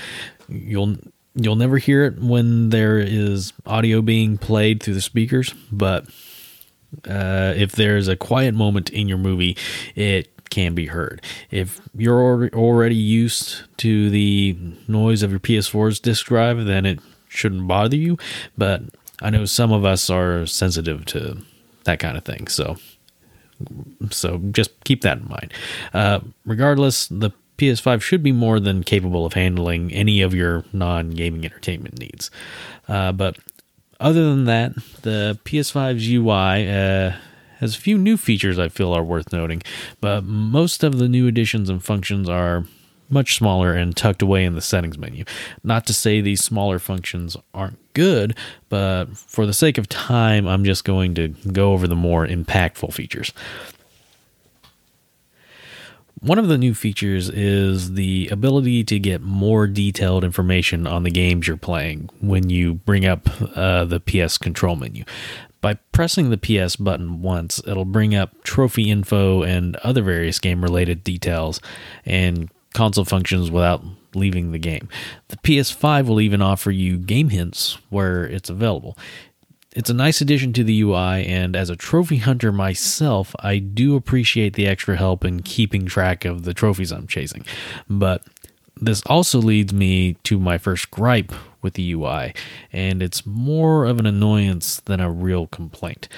You'll 0.48 0.96
you'll 1.34 1.56
never 1.56 1.76
hear 1.76 2.04
it 2.04 2.18
when 2.18 2.70
there 2.70 2.98
is 2.98 3.52
audio 3.66 4.00
being 4.00 4.38
played 4.38 4.82
through 4.82 4.94
the 4.94 5.02
speakers, 5.02 5.52
but 5.70 6.06
uh, 7.06 7.52
if 7.54 7.72
there's 7.72 8.08
a 8.08 8.16
quiet 8.16 8.54
moment 8.54 8.88
in 8.88 9.08
your 9.08 9.18
movie, 9.18 9.58
it 9.94 10.48
can 10.48 10.74
be 10.74 10.86
heard. 10.86 11.20
If 11.50 11.82
you're 11.94 12.48
already 12.54 12.94
used 12.94 13.64
to 13.78 14.08
the 14.08 14.56
noise 14.88 15.22
of 15.22 15.30
your 15.30 15.40
PS4's 15.40 16.00
disk 16.00 16.24
drive, 16.26 16.64
then 16.64 16.86
it 16.86 17.00
shouldn't 17.28 17.68
bother 17.68 17.96
you. 17.96 18.16
But 18.56 18.84
I 19.20 19.28
know 19.28 19.44
some 19.44 19.70
of 19.70 19.84
us 19.84 20.08
are 20.08 20.46
sensitive 20.46 21.04
to 21.06 21.42
that 21.84 21.98
kind 21.98 22.16
of 22.16 22.24
thing. 22.24 22.48
So 22.48 22.78
so 24.10 24.38
just 24.50 24.70
keep 24.84 25.02
that 25.02 25.18
in 25.18 25.28
mind. 25.28 25.52
Uh, 25.94 26.20
regardless, 26.44 27.06
the 27.08 27.30
PS5 27.58 28.02
should 28.02 28.22
be 28.22 28.32
more 28.32 28.60
than 28.60 28.82
capable 28.82 29.24
of 29.24 29.32
handling 29.32 29.92
any 29.92 30.20
of 30.20 30.34
your 30.34 30.64
non 30.72 31.10
gaming 31.10 31.44
entertainment 31.44 31.98
needs. 31.98 32.30
Uh, 32.88 33.12
but 33.12 33.38
other 33.98 34.24
than 34.24 34.44
that, 34.44 34.74
the 35.02 35.38
PS5's 35.44 36.08
UI 36.08 36.68
uh, 36.68 37.16
has 37.58 37.74
a 37.74 37.78
few 37.78 37.96
new 37.96 38.16
features 38.16 38.58
I 38.58 38.68
feel 38.68 38.92
are 38.92 39.02
worth 39.02 39.32
noting, 39.32 39.62
but 40.00 40.24
most 40.24 40.84
of 40.84 40.98
the 40.98 41.08
new 41.08 41.26
additions 41.26 41.70
and 41.70 41.82
functions 41.82 42.28
are 42.28 42.66
much 43.08 43.36
smaller 43.36 43.72
and 43.72 43.96
tucked 43.96 44.22
away 44.22 44.44
in 44.44 44.54
the 44.54 44.60
settings 44.60 44.98
menu. 44.98 45.24
Not 45.62 45.86
to 45.86 45.92
say 45.92 46.20
these 46.20 46.42
smaller 46.42 46.78
functions 46.78 47.36
aren't 47.54 47.78
good, 47.94 48.36
but 48.68 49.16
for 49.16 49.46
the 49.46 49.52
sake 49.52 49.78
of 49.78 49.88
time, 49.88 50.46
I'm 50.46 50.64
just 50.64 50.84
going 50.84 51.14
to 51.14 51.28
go 51.52 51.72
over 51.72 51.86
the 51.86 51.96
more 51.96 52.26
impactful 52.26 52.92
features. 52.92 53.32
One 56.20 56.38
of 56.38 56.48
the 56.48 56.56
new 56.58 56.74
features 56.74 57.28
is 57.28 57.92
the 57.92 58.28
ability 58.32 58.84
to 58.84 58.98
get 58.98 59.20
more 59.20 59.66
detailed 59.66 60.24
information 60.24 60.86
on 60.86 61.02
the 61.02 61.10
games 61.10 61.46
you're 61.46 61.58
playing 61.58 62.08
when 62.20 62.48
you 62.48 62.74
bring 62.74 63.04
up 63.04 63.28
uh, 63.54 63.84
the 63.84 64.00
PS 64.00 64.38
control 64.38 64.76
menu. 64.76 65.04
By 65.60 65.74
pressing 65.92 66.30
the 66.30 66.38
PS 66.38 66.76
button 66.76 67.22
once, 67.22 67.60
it'll 67.66 67.84
bring 67.84 68.14
up 68.14 68.42
trophy 68.44 68.90
info 68.90 69.42
and 69.42 69.76
other 69.76 70.02
various 70.02 70.38
game 70.38 70.62
related 70.62 71.04
details 71.04 71.60
and 72.04 72.50
console 72.76 73.06
functions 73.06 73.50
without 73.50 73.82
leaving 74.14 74.52
the 74.52 74.58
game. 74.58 74.88
The 75.28 75.38
PS5 75.38 76.06
will 76.06 76.20
even 76.20 76.42
offer 76.42 76.70
you 76.70 76.98
game 76.98 77.30
hints 77.30 77.78
where 77.88 78.24
it's 78.24 78.50
available. 78.50 78.98
It's 79.74 79.90
a 79.90 79.94
nice 79.94 80.20
addition 80.20 80.52
to 80.54 80.64
the 80.64 80.82
UI, 80.82 81.26
and 81.26 81.56
as 81.56 81.70
a 81.70 81.76
trophy 81.76 82.18
hunter 82.18 82.52
myself, 82.52 83.34
I 83.40 83.58
do 83.58 83.96
appreciate 83.96 84.54
the 84.54 84.66
extra 84.66 84.96
help 84.96 85.24
in 85.24 85.42
keeping 85.42 85.86
track 85.86 86.24
of 86.24 86.44
the 86.44 86.54
trophies 86.54 86.92
I'm 86.92 87.06
chasing. 87.06 87.44
But 87.88 88.22
this 88.78 89.02
also 89.06 89.38
leads 89.38 89.72
me 89.72 90.14
to 90.24 90.38
my 90.38 90.58
first 90.58 90.90
gripe 90.90 91.32
with 91.62 91.74
the 91.74 91.92
UI, 91.92 92.34
and 92.72 93.02
it's 93.02 93.24
more 93.24 93.86
of 93.86 93.98
an 93.98 94.06
annoyance 94.06 94.80
than 94.80 95.00
a 95.00 95.10
real 95.10 95.46
complaint. 95.46 96.08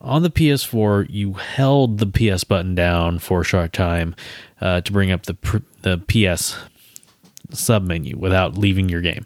On 0.00 0.22
the 0.22 0.30
PS4, 0.30 1.06
you 1.08 1.34
held 1.34 1.98
the 1.98 2.06
PS 2.06 2.44
button 2.44 2.74
down 2.74 3.18
for 3.18 3.40
a 3.40 3.44
short 3.44 3.72
time 3.72 4.14
uh, 4.60 4.80
to 4.82 4.92
bring 4.92 5.10
up 5.10 5.24
the 5.24 5.36
the 5.82 5.98
PS 5.98 6.56
submenu 7.50 8.14
without 8.14 8.58
leaving 8.58 8.88
your 8.88 9.00
game, 9.00 9.24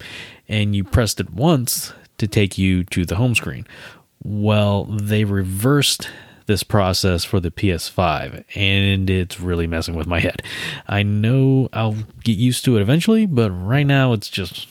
and 0.48 0.76
you 0.76 0.84
pressed 0.84 1.20
it 1.20 1.30
once 1.30 1.92
to 2.18 2.28
take 2.28 2.56
you 2.58 2.84
to 2.84 3.04
the 3.04 3.16
home 3.16 3.34
screen. 3.34 3.66
Well, 4.22 4.84
they 4.84 5.24
reversed 5.24 6.08
this 6.46 6.62
process 6.62 7.24
for 7.24 7.40
the 7.40 7.50
PS5, 7.50 8.44
and 8.54 9.08
it's 9.08 9.40
really 9.40 9.66
messing 9.66 9.94
with 9.94 10.06
my 10.06 10.20
head. 10.20 10.42
I 10.86 11.02
know 11.02 11.68
I'll 11.72 11.96
get 12.22 12.36
used 12.36 12.64
to 12.66 12.76
it 12.76 12.82
eventually, 12.82 13.26
but 13.26 13.50
right 13.50 13.86
now 13.86 14.12
it's 14.12 14.28
just 14.28 14.68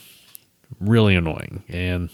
really 0.78 1.16
annoying. 1.16 1.64
And 1.68 2.10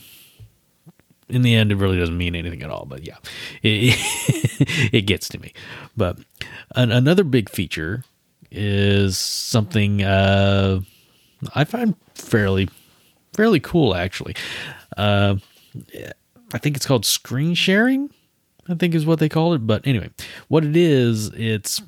in 1.29 1.43
the 1.43 1.55
end, 1.55 1.73
it 1.73 1.77
really 1.77 1.99
doesn't 1.99 2.17
mean 2.17 2.35
anything 2.35 2.63
at 2.63 2.71
all. 2.71 2.85
But 2.85 3.07
yeah, 3.07 3.17
it, 3.63 4.93
it 4.93 5.03
gets 5.03 5.29
to 5.31 5.39
me. 5.39 5.53
But 5.97 6.19
an, 6.75 6.93
another 6.93 7.25
big 7.25 7.49
feature 7.49 8.05
is 8.51 9.19
something 9.19 10.03
uh, 10.03 10.81
I 11.55 11.65
find 11.65 11.95
fairly 12.15 12.69
fairly 13.35 13.61
cool 13.61 13.95
actually. 13.95 14.35
Uh, 14.97 15.37
I 16.55 16.59
think 16.59 16.77
it's 16.77 16.87
called 16.87 17.05
screen 17.05 17.55
sharing. 17.55 18.11
I 18.69 18.75
think 18.75 18.95
is 18.95 19.07
what 19.07 19.19
they 19.19 19.29
call 19.29 19.55
it. 19.55 19.67
But 19.67 19.87
anyway, 19.87 20.11
what 20.49 20.65
it 20.65 20.77
is, 20.77 21.29
it's 21.35 21.83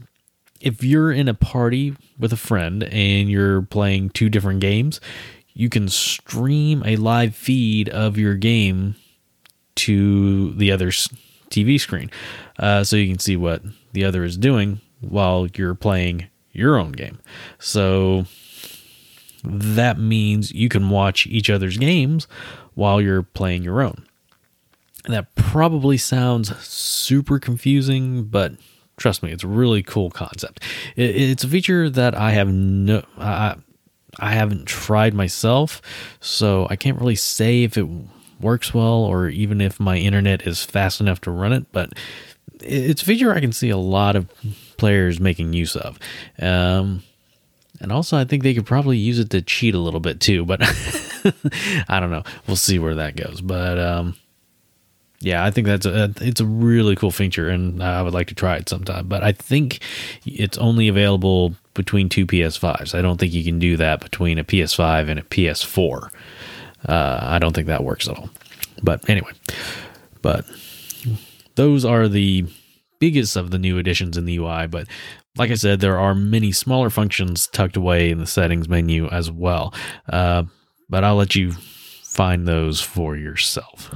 if 0.60 0.82
you're 0.84 1.12
in 1.12 1.28
a 1.28 1.34
party 1.34 1.96
with 2.18 2.32
a 2.32 2.36
friend 2.36 2.84
and 2.84 3.28
you're 3.28 3.62
playing 3.62 4.10
two 4.10 4.28
different 4.28 4.60
games, 4.60 5.00
you 5.54 5.68
can 5.68 5.88
stream 5.88 6.82
a 6.84 6.96
live 6.96 7.34
feed 7.34 7.88
of 7.88 8.18
your 8.18 8.34
game 8.34 8.96
to 9.78 10.52
the 10.54 10.70
other's 10.70 11.08
TV 11.50 11.80
screen. 11.80 12.10
Uh, 12.58 12.84
so 12.84 12.96
you 12.96 13.08
can 13.08 13.18
see 13.18 13.36
what 13.36 13.62
the 13.92 14.04
other 14.04 14.24
is 14.24 14.36
doing 14.36 14.80
while 15.00 15.46
you're 15.54 15.74
playing 15.74 16.26
your 16.52 16.76
own 16.76 16.92
game. 16.92 17.18
So 17.58 18.26
that 19.44 19.98
means 19.98 20.52
you 20.52 20.68
can 20.68 20.90
watch 20.90 21.26
each 21.26 21.48
other's 21.48 21.78
games 21.78 22.26
while 22.74 23.00
you're 23.00 23.22
playing 23.22 23.62
your 23.62 23.80
own. 23.80 24.04
That 25.06 25.34
probably 25.36 25.96
sounds 25.96 26.56
super 26.58 27.38
confusing, 27.38 28.24
but 28.24 28.52
trust 28.96 29.22
me, 29.22 29.30
it's 29.30 29.44
a 29.44 29.48
really 29.48 29.82
cool 29.82 30.10
concept. 30.10 30.62
it's 30.96 31.44
a 31.44 31.48
feature 31.48 31.88
that 31.88 32.14
I 32.14 32.32
have 32.32 32.48
no, 32.48 33.04
I, 33.16 33.54
I 34.18 34.32
haven't 34.32 34.66
tried 34.66 35.14
myself, 35.14 35.80
so 36.20 36.66
I 36.68 36.76
can't 36.76 36.98
really 36.98 37.14
say 37.14 37.62
if 37.62 37.78
it 37.78 37.86
works 38.40 38.72
well 38.72 39.04
or 39.04 39.28
even 39.28 39.60
if 39.60 39.80
my 39.80 39.96
internet 39.96 40.46
is 40.46 40.64
fast 40.64 41.00
enough 41.00 41.20
to 41.22 41.30
run 41.30 41.52
it. 41.52 41.66
But 41.72 41.92
it's 42.60 43.02
a 43.02 43.04
feature 43.04 43.34
I 43.34 43.40
can 43.40 43.52
see 43.52 43.70
a 43.70 43.76
lot 43.76 44.16
of 44.16 44.28
players 44.76 45.20
making 45.20 45.52
use 45.52 45.76
of. 45.76 45.98
Um, 46.40 47.02
and 47.80 47.92
also, 47.92 48.16
I 48.16 48.24
think 48.24 48.42
they 48.42 48.54
could 48.54 48.66
probably 48.66 48.96
use 48.96 49.18
it 49.18 49.30
to 49.30 49.42
cheat 49.42 49.74
a 49.74 49.78
little 49.78 50.00
bit 50.00 50.20
too, 50.20 50.44
but 50.44 50.60
I 51.88 52.00
don't 52.00 52.10
know. 52.10 52.24
We'll 52.46 52.56
see 52.56 52.78
where 52.78 52.96
that 52.96 53.14
goes. 53.14 53.40
But 53.40 53.78
um, 53.78 54.16
yeah, 55.20 55.44
I 55.44 55.50
think 55.50 55.66
that's 55.66 55.86
a 55.86 56.12
it's 56.20 56.40
a 56.40 56.44
really 56.44 56.96
cool 56.96 57.10
feature, 57.10 57.48
and 57.48 57.82
I 57.82 58.02
would 58.02 58.14
like 58.14 58.28
to 58.28 58.34
try 58.34 58.56
it 58.56 58.68
sometime. 58.68 59.08
But 59.08 59.22
I 59.22 59.32
think 59.32 59.80
it's 60.24 60.58
only 60.58 60.88
available 60.88 61.54
between 61.74 62.08
two 62.08 62.26
PS5s. 62.26 62.96
I 62.96 63.02
don't 63.02 63.18
think 63.18 63.32
you 63.32 63.44
can 63.44 63.58
do 63.58 63.76
that 63.76 64.00
between 64.00 64.38
a 64.38 64.44
PS5 64.44 65.08
and 65.08 65.20
a 65.20 65.22
PS4. 65.22 66.10
Uh, 66.88 67.18
I 67.22 67.38
don't 67.38 67.54
think 67.54 67.66
that 67.66 67.84
works 67.84 68.08
at 68.08 68.16
all. 68.16 68.30
But 68.82 69.08
anyway, 69.08 69.32
but 70.22 70.44
those 71.54 71.84
are 71.84 72.08
the 72.08 72.46
biggest 72.98 73.36
of 73.36 73.50
the 73.50 73.58
new 73.58 73.78
additions 73.78 74.16
in 74.16 74.24
the 74.24 74.36
UI. 74.38 74.66
But 74.66 74.88
like 75.36 75.50
I 75.50 75.54
said, 75.54 75.80
there 75.80 75.98
are 75.98 76.14
many 76.14 76.52
smaller 76.52 76.90
functions 76.90 77.46
tucked 77.48 77.76
away 77.76 78.10
in 78.10 78.18
the 78.18 78.26
settings 78.26 78.68
menu 78.68 79.08
as 79.08 79.30
well. 79.30 79.74
Uh, 80.08 80.44
but 80.88 81.04
I'll 81.04 81.16
let 81.16 81.34
you 81.34 81.52
find 82.02 82.46
those 82.48 82.80
for 82.80 83.16
yourself. 83.16 83.94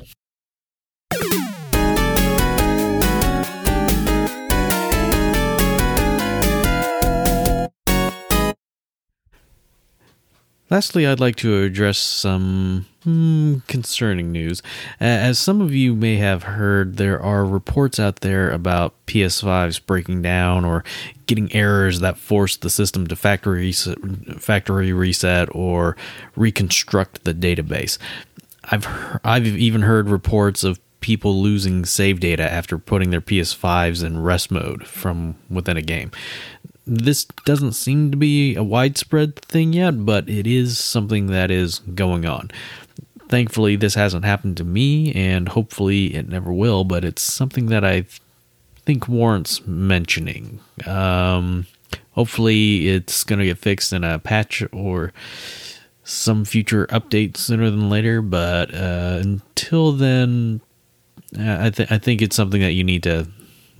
Lastly, 10.73 11.07
I'd 11.07 11.21
like 11.21 11.37
to 11.37 11.65
address 11.65 11.99
some 11.99 12.87
hmm, 13.05 13.57
concerning 13.67 14.33
news. 14.33 14.63
As 14.99 15.39
some 15.39 15.61
of 15.61 15.75
you 15.75 15.95
may 15.95 16.17
have 16.17 16.45
heard, 16.45 16.97
there 16.97 17.21
are 17.21 17.45
reports 17.45 18.01
out 18.01 18.21
there 18.21 18.51
about 18.51 18.95
PS5s 19.07 19.85
breaking 19.85 20.23
down 20.23 20.65
or 20.65 20.83
getting 21.27 21.55
errors 21.55 22.01
that 22.01 22.17
force 22.17 22.57
the 22.57 22.71
system 22.71 23.07
to 23.09 23.17
factory 23.17 23.61
reset, 23.61 23.99
factory 24.41 24.95
reset 24.95 25.55
or 25.55 25.95
reconstruct 26.37 27.25
the 27.25 27.35
database. 27.35 27.99
I've 28.65 28.89
I've 29.23 29.47
even 29.47 29.83
heard 29.83 30.09
reports 30.09 30.65
of 30.65 30.81
people 31.01 31.43
losing 31.43 31.85
save 31.85 32.19
data 32.19 32.51
after 32.51 32.79
putting 32.79 33.11
their 33.11 33.21
PS5s 33.21 34.03
in 34.03 34.23
rest 34.23 34.51
mode 34.51 34.87
from 34.87 35.35
within 35.51 35.77
a 35.77 35.83
game 35.83 36.13
this 36.87 37.25
doesn't 37.45 37.73
seem 37.73 38.11
to 38.11 38.17
be 38.17 38.55
a 38.57 38.63
widespread 38.63 39.37
thing 39.37 39.73
yet, 39.73 40.05
but 40.05 40.29
it 40.29 40.47
is 40.47 40.79
something 40.79 41.27
that 41.27 41.51
is 41.51 41.79
going 41.81 42.27
on. 42.27 42.51
Thankfully, 43.29 43.77
this 43.77 43.95
hasn't 43.95 44.25
happened 44.25 44.57
to 44.59 44.65
me, 44.65 45.13
and 45.13 45.49
hopefully 45.49 46.15
it 46.15 46.29
never 46.29 46.53
will, 46.53 46.85
but 46.85 47.05
it's 47.05 47.23
something 47.23 47.67
that 47.67 47.85
I 47.85 48.05
think 48.85 49.09
warrants 49.09 49.67
mentioning. 49.67 50.61
Um, 50.87 51.67
hopefully, 52.13 52.89
it's 52.89 53.25
going 53.25 53.39
to 53.39 53.47
get 53.47 53.59
fixed 53.59 53.93
in 53.93 54.05
a 54.05 54.19
patch 54.19 54.63
or 54.73 55.13
some 56.05 56.45
future 56.45 56.87
update 56.89 57.37
sooner 57.37 57.71
than 57.71 57.89
later, 57.89 58.21
but 58.21 58.75
uh, 58.75 59.19
until 59.23 59.93
then, 59.93 60.61
I, 61.39 61.71
th- 61.71 61.91
I 61.91 61.99
think 61.99 62.21
it's 62.21 62.37
something 62.37 62.61
that 62.61 62.73
you 62.73 62.85
need 62.85 63.05
to 63.05 63.29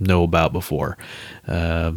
know 0.01 0.23
about 0.23 0.53
before. 0.53 0.97
Uh, 1.47 1.93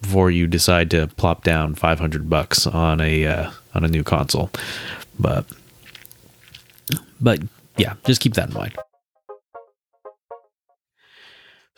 before 0.00 0.30
you 0.30 0.46
decide 0.46 0.90
to 0.90 1.08
plop 1.08 1.44
down 1.44 1.74
500 1.74 2.28
bucks 2.28 2.66
on 2.66 3.00
a 3.00 3.26
uh, 3.26 3.50
on 3.74 3.84
a 3.84 3.88
new 3.88 4.04
console. 4.04 4.50
But 5.18 5.46
but 7.20 7.40
yeah, 7.76 7.94
just 8.04 8.20
keep 8.20 8.34
that 8.34 8.48
in 8.48 8.54
mind. 8.54 8.76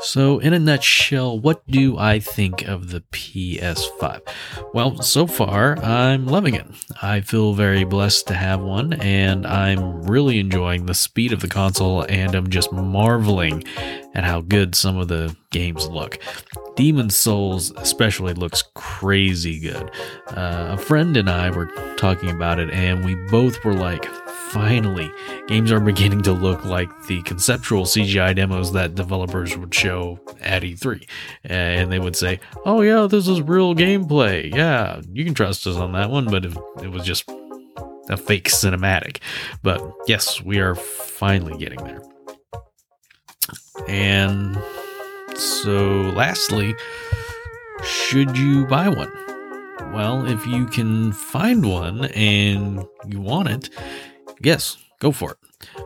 So, 0.00 0.38
in 0.38 0.52
a 0.52 0.60
nutshell, 0.60 1.40
what 1.40 1.66
do 1.66 1.98
I 1.98 2.20
think 2.20 2.62
of 2.62 2.90
the 2.90 3.00
PS5? 3.10 4.20
Well, 4.72 5.02
so 5.02 5.26
far, 5.26 5.76
I'm 5.82 6.26
loving 6.26 6.54
it. 6.54 6.66
I 7.02 7.20
feel 7.20 7.52
very 7.52 7.82
blessed 7.82 8.28
to 8.28 8.34
have 8.34 8.60
one, 8.60 8.92
and 8.92 9.44
I'm 9.44 10.04
really 10.04 10.38
enjoying 10.38 10.86
the 10.86 10.94
speed 10.94 11.32
of 11.32 11.40
the 11.40 11.48
console, 11.48 12.02
and 12.02 12.36
I'm 12.36 12.48
just 12.48 12.70
marveling 12.70 13.64
at 14.14 14.22
how 14.22 14.40
good 14.40 14.76
some 14.76 14.96
of 14.98 15.08
the 15.08 15.34
games 15.50 15.88
look. 15.88 16.20
Demon 16.76 17.10
Souls, 17.10 17.72
especially, 17.76 18.34
looks 18.34 18.62
crazy 18.76 19.58
good. 19.58 19.90
Uh, 20.28 20.74
a 20.74 20.78
friend 20.78 21.16
and 21.16 21.28
I 21.28 21.50
were 21.50 21.66
talking 21.96 22.30
about 22.30 22.60
it, 22.60 22.70
and 22.70 23.04
we 23.04 23.16
both 23.32 23.64
were 23.64 23.74
like, 23.74 24.08
finally, 24.50 25.10
games 25.46 25.70
are 25.70 25.80
beginning 25.80 26.22
to 26.22 26.32
look 26.32 26.64
like 26.64 26.88
the 27.06 27.22
conceptual 27.22 27.84
CGI 27.84 28.34
demos 28.34 28.72
that 28.72 28.94
developers 28.94 29.56
would 29.56 29.74
show 29.74 30.20
at 30.40 30.62
E3. 30.62 31.06
And 31.44 31.92
they 31.92 31.98
would 31.98 32.16
say, 32.16 32.40
oh, 32.64 32.80
yeah, 32.80 33.06
this 33.06 33.28
is 33.28 33.40
real 33.42 33.74
gameplay. 33.74 34.54
Yeah, 34.54 35.00
you 35.12 35.24
can 35.24 35.34
trust 35.34 35.66
us 35.66 35.76
on 35.76 35.92
that 35.92 36.10
one, 36.10 36.26
but 36.26 36.44
it, 36.44 36.56
it 36.82 36.90
was 36.90 37.04
just 37.04 37.28
a 38.08 38.16
fake 38.16 38.48
cinematic. 38.48 39.18
But 39.62 39.82
yes, 40.06 40.42
we 40.42 40.60
are 40.60 40.74
finally 40.74 41.56
getting 41.58 41.82
there. 41.84 42.02
And 43.86 44.58
so, 45.34 46.00
lastly, 46.14 46.74
should 47.82 48.36
you 48.36 48.66
buy 48.66 48.88
one? 48.88 49.12
Well, 49.92 50.26
if 50.26 50.46
you 50.46 50.66
can 50.66 51.12
find 51.12 51.64
one 51.68 52.06
and 52.06 52.84
you 53.06 53.20
want 53.20 53.48
it, 53.48 53.70
yes, 54.42 54.76
go 55.00 55.12
for 55.12 55.32
it. 55.32 55.38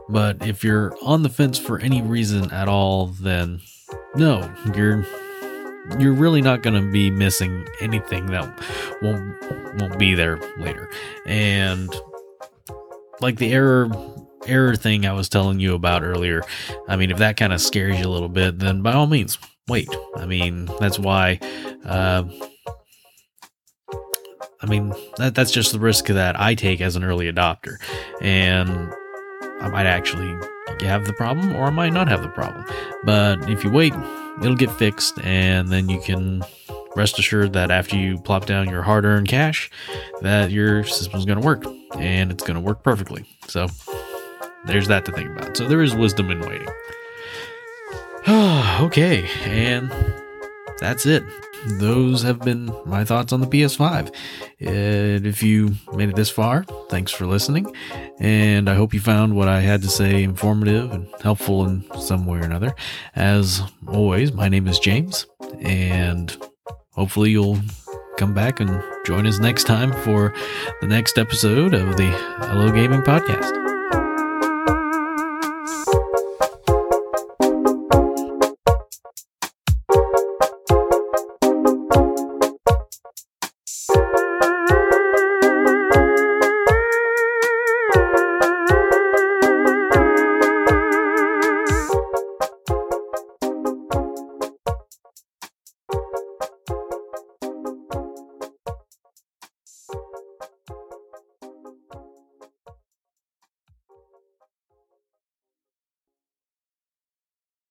But 0.08 0.46
if 0.46 0.62
you're 0.64 0.94
on 1.02 1.22
the 1.22 1.28
fence 1.28 1.58
for 1.58 1.78
any 1.78 2.02
reason 2.02 2.50
at 2.50 2.68
all, 2.68 3.06
then 3.06 3.60
no, 4.14 4.52
you're 4.74 5.06
you're 5.98 6.12
really 6.12 6.40
not 6.40 6.62
going 6.62 6.80
to 6.80 6.92
be 6.92 7.10
missing 7.10 7.66
anything 7.80 8.26
that 8.26 8.44
won't 9.02 9.80
won't 9.80 9.98
be 9.98 10.14
there 10.14 10.38
later. 10.58 10.88
And 11.26 11.94
like 13.20 13.36
the 13.36 13.52
error 13.52 13.90
error 14.46 14.76
thing 14.76 15.06
I 15.06 15.12
was 15.12 15.28
telling 15.28 15.60
you 15.60 15.74
about 15.74 16.02
earlier, 16.02 16.42
I 16.88 16.96
mean, 16.96 17.10
if 17.10 17.18
that 17.18 17.36
kind 17.36 17.52
of 17.52 17.60
scares 17.60 17.98
you 17.98 18.06
a 18.06 18.10
little 18.10 18.28
bit, 18.28 18.58
then 18.58 18.82
by 18.82 18.92
all 18.92 19.06
means, 19.06 19.38
wait. 19.68 19.88
I 20.16 20.26
mean, 20.26 20.68
that's 20.80 20.98
why 20.98 21.38
uh, 21.84 22.24
I 24.62 24.66
mean, 24.66 24.94
that, 25.16 25.34
that's 25.34 25.50
just 25.50 25.72
the 25.72 25.78
risk 25.80 26.06
that 26.06 26.38
I 26.38 26.54
take 26.54 26.80
as 26.80 26.96
an 26.96 27.04
early 27.04 27.30
adopter. 27.30 27.76
And 28.20 28.92
I 29.60 29.68
might 29.68 29.86
actually 29.86 30.36
have 30.80 31.06
the 31.06 31.12
problem 31.12 31.54
or 31.54 31.64
I 31.64 31.70
might 31.70 31.92
not 31.92 32.08
have 32.08 32.22
the 32.22 32.28
problem. 32.28 32.64
But 33.04 33.48
if 33.50 33.64
you 33.64 33.70
wait, 33.70 33.92
it'll 34.40 34.56
get 34.56 34.70
fixed 34.70 35.18
and 35.24 35.68
then 35.68 35.88
you 35.88 36.00
can 36.00 36.44
rest 36.94 37.18
assured 37.18 37.52
that 37.54 37.70
after 37.70 37.96
you 37.96 38.18
plop 38.18 38.46
down 38.46 38.68
your 38.68 38.82
hard-earned 38.82 39.26
cash 39.28 39.70
that 40.20 40.50
your 40.50 40.84
system's 40.84 41.24
going 41.24 41.40
to 41.40 41.44
work 41.44 41.64
and 41.98 42.30
it's 42.30 42.44
going 42.44 42.54
to 42.54 42.60
work 42.60 42.82
perfectly. 42.82 43.24
So 43.48 43.68
there's 44.66 44.88
that 44.88 45.04
to 45.06 45.12
think 45.12 45.30
about. 45.30 45.56
So 45.56 45.66
there 45.66 45.82
is 45.82 45.94
wisdom 45.94 46.30
in 46.30 46.40
waiting. 46.40 46.68
okay, 48.80 49.28
and 49.44 49.90
that's 50.82 51.06
it 51.06 51.22
those 51.66 52.22
have 52.22 52.40
been 52.40 52.74
my 52.86 53.04
thoughts 53.04 53.32
on 53.32 53.40
the 53.40 53.46
PS5. 53.46 54.12
And 54.60 55.26
if 55.26 55.42
you 55.42 55.74
made 55.94 56.08
it 56.08 56.16
this 56.16 56.30
far, 56.30 56.64
thanks 56.88 57.12
for 57.12 57.26
listening. 57.26 57.74
And 58.18 58.68
I 58.68 58.74
hope 58.74 58.92
you 58.92 59.00
found 59.00 59.36
what 59.36 59.48
I 59.48 59.60
had 59.60 59.82
to 59.82 59.88
say 59.88 60.22
informative 60.22 60.92
and 60.92 61.08
helpful 61.22 61.64
in 61.66 61.84
some 62.00 62.26
way 62.26 62.38
or 62.38 62.42
another. 62.42 62.74
As 63.14 63.62
always, 63.86 64.32
my 64.32 64.48
name 64.48 64.66
is 64.66 64.78
James, 64.78 65.26
and 65.60 66.36
hopefully 66.90 67.30
you'll 67.30 67.60
come 68.18 68.34
back 68.34 68.60
and 68.60 68.82
join 69.06 69.26
us 69.26 69.38
next 69.38 69.64
time 69.64 69.92
for 70.02 70.34
the 70.80 70.86
next 70.86 71.18
episode 71.18 71.74
of 71.74 71.96
the 71.96 72.10
Hello 72.40 72.70
Gaming 72.70 73.02
Podcast. 73.02 73.61